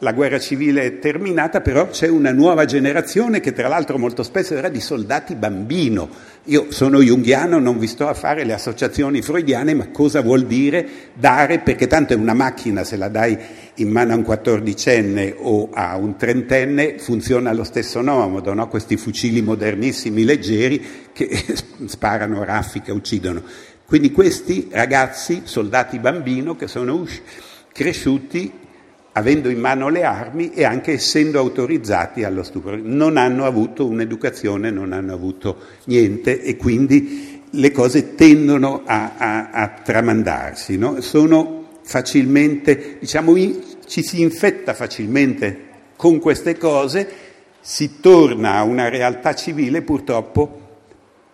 la 0.00 0.12
guerra 0.12 0.38
civile 0.38 0.82
è 0.84 0.98
terminata, 1.00 1.60
però 1.60 1.88
c'è 1.88 2.08
una 2.08 2.30
nuova 2.30 2.64
generazione 2.64 3.40
che 3.40 3.52
tra 3.52 3.66
l'altro 3.66 3.98
molto 3.98 4.22
spesso 4.22 4.54
era 4.54 4.68
di 4.68 4.80
soldati 4.80 5.34
bambino. 5.34 6.08
Io 6.44 6.70
sono 6.70 7.00
junghiano, 7.00 7.58
non 7.58 7.78
vi 7.78 7.88
sto 7.88 8.06
a 8.06 8.14
fare 8.14 8.44
le 8.44 8.52
associazioni 8.52 9.22
freudiane, 9.22 9.74
ma 9.74 9.88
cosa 9.88 10.20
vuol 10.20 10.46
dire 10.46 10.86
dare, 11.14 11.58
perché 11.58 11.88
tanto 11.88 12.12
è 12.12 12.16
una 12.16 12.32
macchina, 12.32 12.84
se 12.84 12.96
la 12.96 13.08
dai 13.08 13.36
in 13.74 13.90
mano 13.90 14.12
a 14.12 14.16
un 14.16 14.22
quattordicenne 14.22 15.34
o 15.36 15.70
a 15.72 15.96
un 15.96 16.16
trentenne, 16.16 16.98
funziona 16.98 17.50
allo 17.50 17.64
stesso 17.64 18.00
modo, 18.00 18.54
no? 18.54 18.68
questi 18.68 18.96
fucili 18.96 19.42
modernissimi, 19.42 20.22
leggeri, 20.22 20.84
che 21.12 21.44
sparano 21.86 22.44
raffica, 22.44 22.92
uccidono. 22.92 23.42
Quindi 23.84 24.12
questi 24.12 24.68
ragazzi, 24.70 25.42
soldati 25.44 25.98
bambino, 25.98 26.54
che 26.54 26.68
sono 26.68 27.04
cresciuti 27.72 28.66
avendo 29.18 29.48
in 29.48 29.60
mano 29.60 29.88
le 29.88 30.04
armi 30.04 30.52
e 30.52 30.64
anche 30.64 30.92
essendo 30.92 31.38
autorizzati 31.38 32.24
allo 32.24 32.42
stupro. 32.42 32.78
Non 32.80 33.16
hanno 33.16 33.44
avuto 33.44 33.86
un'educazione, 33.86 34.70
non 34.70 34.92
hanno 34.92 35.12
avuto 35.12 35.56
niente 35.84 36.42
e 36.42 36.56
quindi 36.56 37.42
le 37.50 37.70
cose 37.70 38.14
tendono 38.14 38.82
a, 38.84 39.12
a, 39.16 39.50
a 39.50 39.68
tramandarsi. 39.68 40.76
No? 40.76 41.00
Sono 41.00 41.68
facilmente, 41.82 42.96
diciamo, 43.00 43.34
ci 43.86 44.02
si 44.02 44.20
infetta 44.20 44.74
facilmente 44.74 45.66
con 45.96 46.18
queste 46.18 46.56
cose, 46.56 47.08
si 47.60 48.00
torna 48.00 48.54
a 48.54 48.62
una 48.62 48.88
realtà 48.88 49.34
civile 49.34 49.82
purtroppo 49.82 50.66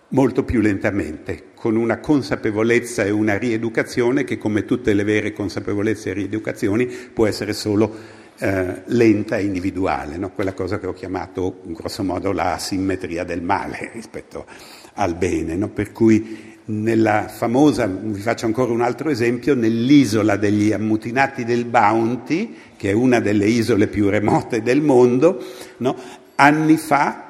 molto 0.09 0.43
più 0.43 0.61
lentamente, 0.61 1.43
con 1.65 1.77
una 1.77 1.97
consapevolezza 1.97 3.05
e 3.05 3.09
una 3.09 3.39
rieducazione 3.39 4.23
che, 4.23 4.37
come 4.37 4.65
tutte 4.65 4.93
le 4.93 5.03
vere 5.03 5.33
consapevolezze 5.33 6.11
e 6.11 6.13
rieducazioni, 6.13 6.85
può 6.85 7.25
essere 7.25 7.53
solo 7.53 7.91
eh, 8.37 8.83
lenta 8.85 9.37
e 9.37 9.45
individuale, 9.45 10.15
no? 10.17 10.29
quella 10.29 10.53
cosa 10.53 10.77
che 10.77 10.85
ho 10.85 10.93
chiamato 10.93 11.61
grosso 11.63 12.03
modo 12.03 12.31
la 12.33 12.59
simmetria 12.59 13.23
del 13.23 13.41
male 13.41 13.89
rispetto 13.95 14.45
al 14.93 15.15
bene, 15.15 15.55
no? 15.55 15.69
per 15.69 15.91
cui 15.91 16.53
nella 16.65 17.29
famosa, 17.29 17.87
vi 17.87 18.21
faccio 18.21 18.45
ancora 18.45 18.71
un 18.71 18.81
altro 18.81 19.09
esempio, 19.09 19.55
nell'isola 19.55 20.35
degli 20.35 20.71
ammutinati 20.71 21.45
del 21.45 21.65
Bounty, 21.65 22.55
che 22.77 22.91
è 22.91 22.93
una 22.93 23.19
delle 23.19 23.47
isole 23.47 23.87
più 23.87 24.07
remote 24.09 24.61
del 24.61 24.81
mondo, 24.81 25.43
no? 25.77 25.95
anni 26.35 26.77
fa 26.77 27.24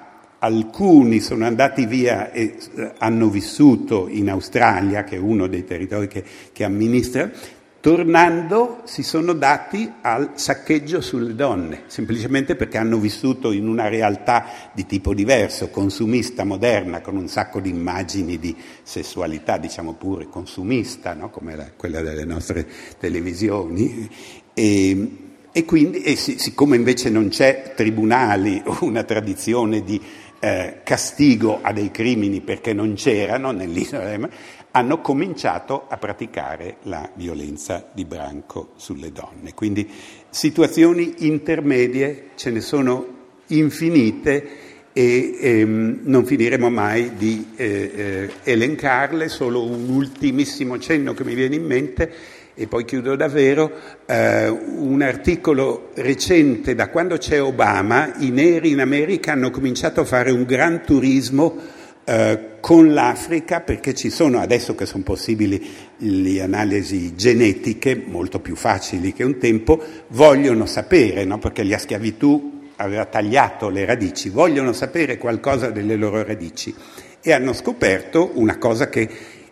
alcuni 0.45 1.19
sono 1.21 1.45
andati 1.45 1.87
via 1.87 2.31
e 2.31 2.55
eh, 2.75 2.91
hanno 2.99 3.29
vissuto 3.29 4.07
in 4.07 4.29
Australia, 4.29 5.03
che 5.03 5.15
è 5.15 5.19
uno 5.19 5.47
dei 5.47 5.65
territori 5.65 6.07
che, 6.07 6.23
che 6.53 6.63
amministra, 6.63 7.31
tornando 7.79 8.81
si 8.85 9.01
sono 9.01 9.33
dati 9.33 9.91
al 10.01 10.31
saccheggio 10.35 11.01
sulle 11.01 11.33
donne, 11.33 11.83
semplicemente 11.87 12.55
perché 12.55 12.77
hanno 12.77 12.97
vissuto 12.97 13.51
in 13.51 13.67
una 13.67 13.87
realtà 13.87 14.45
di 14.73 14.85
tipo 14.85 15.15
diverso, 15.15 15.69
consumista, 15.69 16.43
moderna, 16.43 17.01
con 17.01 17.15
un 17.15 17.27
sacco 17.27 17.59
di 17.59 17.69
immagini 17.69 18.37
di 18.37 18.55
sessualità, 18.83 19.57
diciamo 19.57 19.93
pure 19.93 20.27
consumista, 20.29 21.13
no? 21.13 21.29
come 21.29 21.55
la, 21.55 21.69
quella 21.75 22.01
delle 22.01 22.25
nostre 22.25 22.67
televisioni. 22.99 24.09
E, 24.53 25.23
e 25.57 25.63
quindi, 25.63 26.01
e 26.01 26.17
siccome 26.17 26.75
invece 26.75 27.09
non 27.09 27.29
c'è 27.29 27.71
tribunali 27.77 28.61
o 28.65 28.79
una 28.81 29.03
tradizione 29.03 29.83
di 29.83 30.01
eh, 30.39 30.81
castigo 30.83 31.59
a 31.61 31.71
dei 31.71 31.91
crimini 31.91 32.41
perché 32.41 32.73
non 32.73 32.93
c'erano 32.93 33.51
nell'isola, 33.51 34.29
hanno 34.71 34.99
cominciato 34.99 35.86
a 35.88 35.97
praticare 35.97 36.77
la 36.83 37.09
violenza 37.15 37.89
di 37.93 38.05
branco 38.05 38.73
sulle 38.75 39.11
donne. 39.11 39.53
Quindi 39.53 39.89
situazioni 40.29 41.27
intermedie 41.27 42.31
ce 42.36 42.51
ne 42.51 42.61
sono 42.61 43.13
infinite 43.47 44.73
e 44.97 45.38
ehm, 45.39 45.99
non 46.03 46.25
finiremo 46.25 46.69
mai 46.69 47.15
di 47.15 47.47
eh, 47.55 47.91
eh, 47.95 48.29
elencarle, 48.43 49.27
solo 49.27 49.63
un 49.63 49.89
ultimissimo 49.89 50.79
cenno 50.79 51.13
che 51.13 51.25
mi 51.25 51.36
viene 51.36 51.55
in 51.55 51.65
mente 51.65 52.13
e 52.56 52.68
poi 52.68 52.86
chiudo 52.86 53.16
davvero, 53.18 53.70
eh, 54.06 54.47
un 54.47 55.01
articolo 55.01 55.89
recente, 55.95 56.74
da 56.74 56.89
quando 56.89 57.18
c'è 57.18 57.41
Obama, 57.41 58.14
i 58.20 58.30
neri 58.30 58.72
in 58.72 58.80
America 58.80 59.34
hanno 59.34 59.51
cominciato 59.51 60.01
a 60.01 60.06
fare 60.06 60.32
un 60.32 60.43
gran 60.43 60.82
turismo 60.84 61.58
eh, 62.06 62.53
con 62.62 62.93
l'Africa 62.93 63.60
perché 63.60 63.93
ci 63.93 64.10
sono, 64.10 64.39
adesso 64.39 64.74
che 64.74 64.86
sono 64.86 65.03
possibili 65.03 65.62
le 65.97 66.41
analisi 66.41 67.14
genetiche, 67.14 68.01
molto 68.08 68.39
più 68.39 68.56
facili 68.56 69.12
che 69.12 69.26
un 69.26 69.38
tempo, 69.38 69.84
vogliono 70.08 70.66
sapere, 70.66 71.26
no? 71.26 71.39
perché 71.39 71.64
la 71.64 71.78
schiavitù 71.78 72.70
aveva 72.78 73.06
tagliato 73.06 73.68
le 73.68 73.86
radici, 73.86 74.30
vogliono 74.30 74.72
sapere 74.72 75.18
qualcosa 75.18 75.72
delle 75.72 75.97
loro 75.97 76.24
radici 76.24 76.74
e 77.22 77.34
hanno 77.34 77.51
scoperto 77.51 78.32
una 78.36 78.58
cosa 78.58 78.88
che 78.88 79.10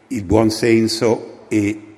il 0.07 0.23
buon 0.23 0.51
senso 0.51 1.45
e 1.49 1.92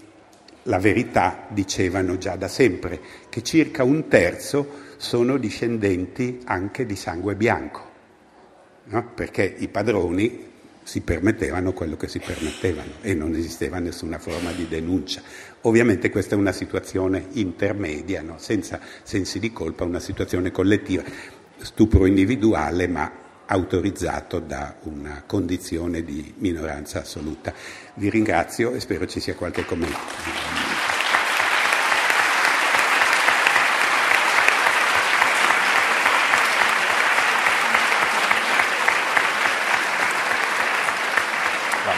la 0.68 0.80
verità 0.80 1.48
dicevano 1.50 2.18
già 2.18 2.36
da 2.36 2.48
sempre, 2.48 3.00
che 3.30 3.44
circa 3.44 3.84
un 3.84 4.08
terzo 4.08 4.84
sono 4.98 5.38
discendenti 5.38 6.42
anche 6.46 6.86
di 6.86 6.96
sangue 6.96 7.36
bianco, 7.36 7.90
no? 8.86 9.12
perché 9.14 9.56
i 9.58 9.68
padroni 9.68 10.54
si 10.82 11.02
permettevano 11.02 11.74
quello 11.74 11.98
che 11.98 12.08
si 12.08 12.20
permettevano 12.20 12.94
e 13.02 13.16
non 13.16 13.34
esisteva 13.34 13.80
nessuna 13.80 14.20
forma 14.20 14.52
di 14.52 14.68
denuncia. 14.68 15.22
Ovviamente 15.62 16.10
questa 16.10 16.36
è 16.36 16.38
una 16.38 16.52
situazione 16.52 17.28
intermedia, 17.34 18.22
no? 18.22 18.38
senza 18.38 18.80
sensi 19.04 19.40
di 19.40 19.52
colpa, 19.52 19.84
una 19.84 20.00
situazione 20.00 20.52
collettiva, 20.52 21.04
stupro 21.58 22.06
individuale 22.06 22.88
ma 22.88 23.24
autorizzato 23.48 24.40
da 24.40 24.76
una 24.84 25.24
condizione 25.26 26.04
di 26.04 26.34
minoranza 26.38 27.00
assoluta. 27.00 27.54
Vi 27.96 28.10
ringrazio 28.10 28.74
e 28.74 28.80
spero 28.80 29.06
ci 29.06 29.20
sia 29.20 29.36
qualche 29.36 29.66
commento. 29.66 30.75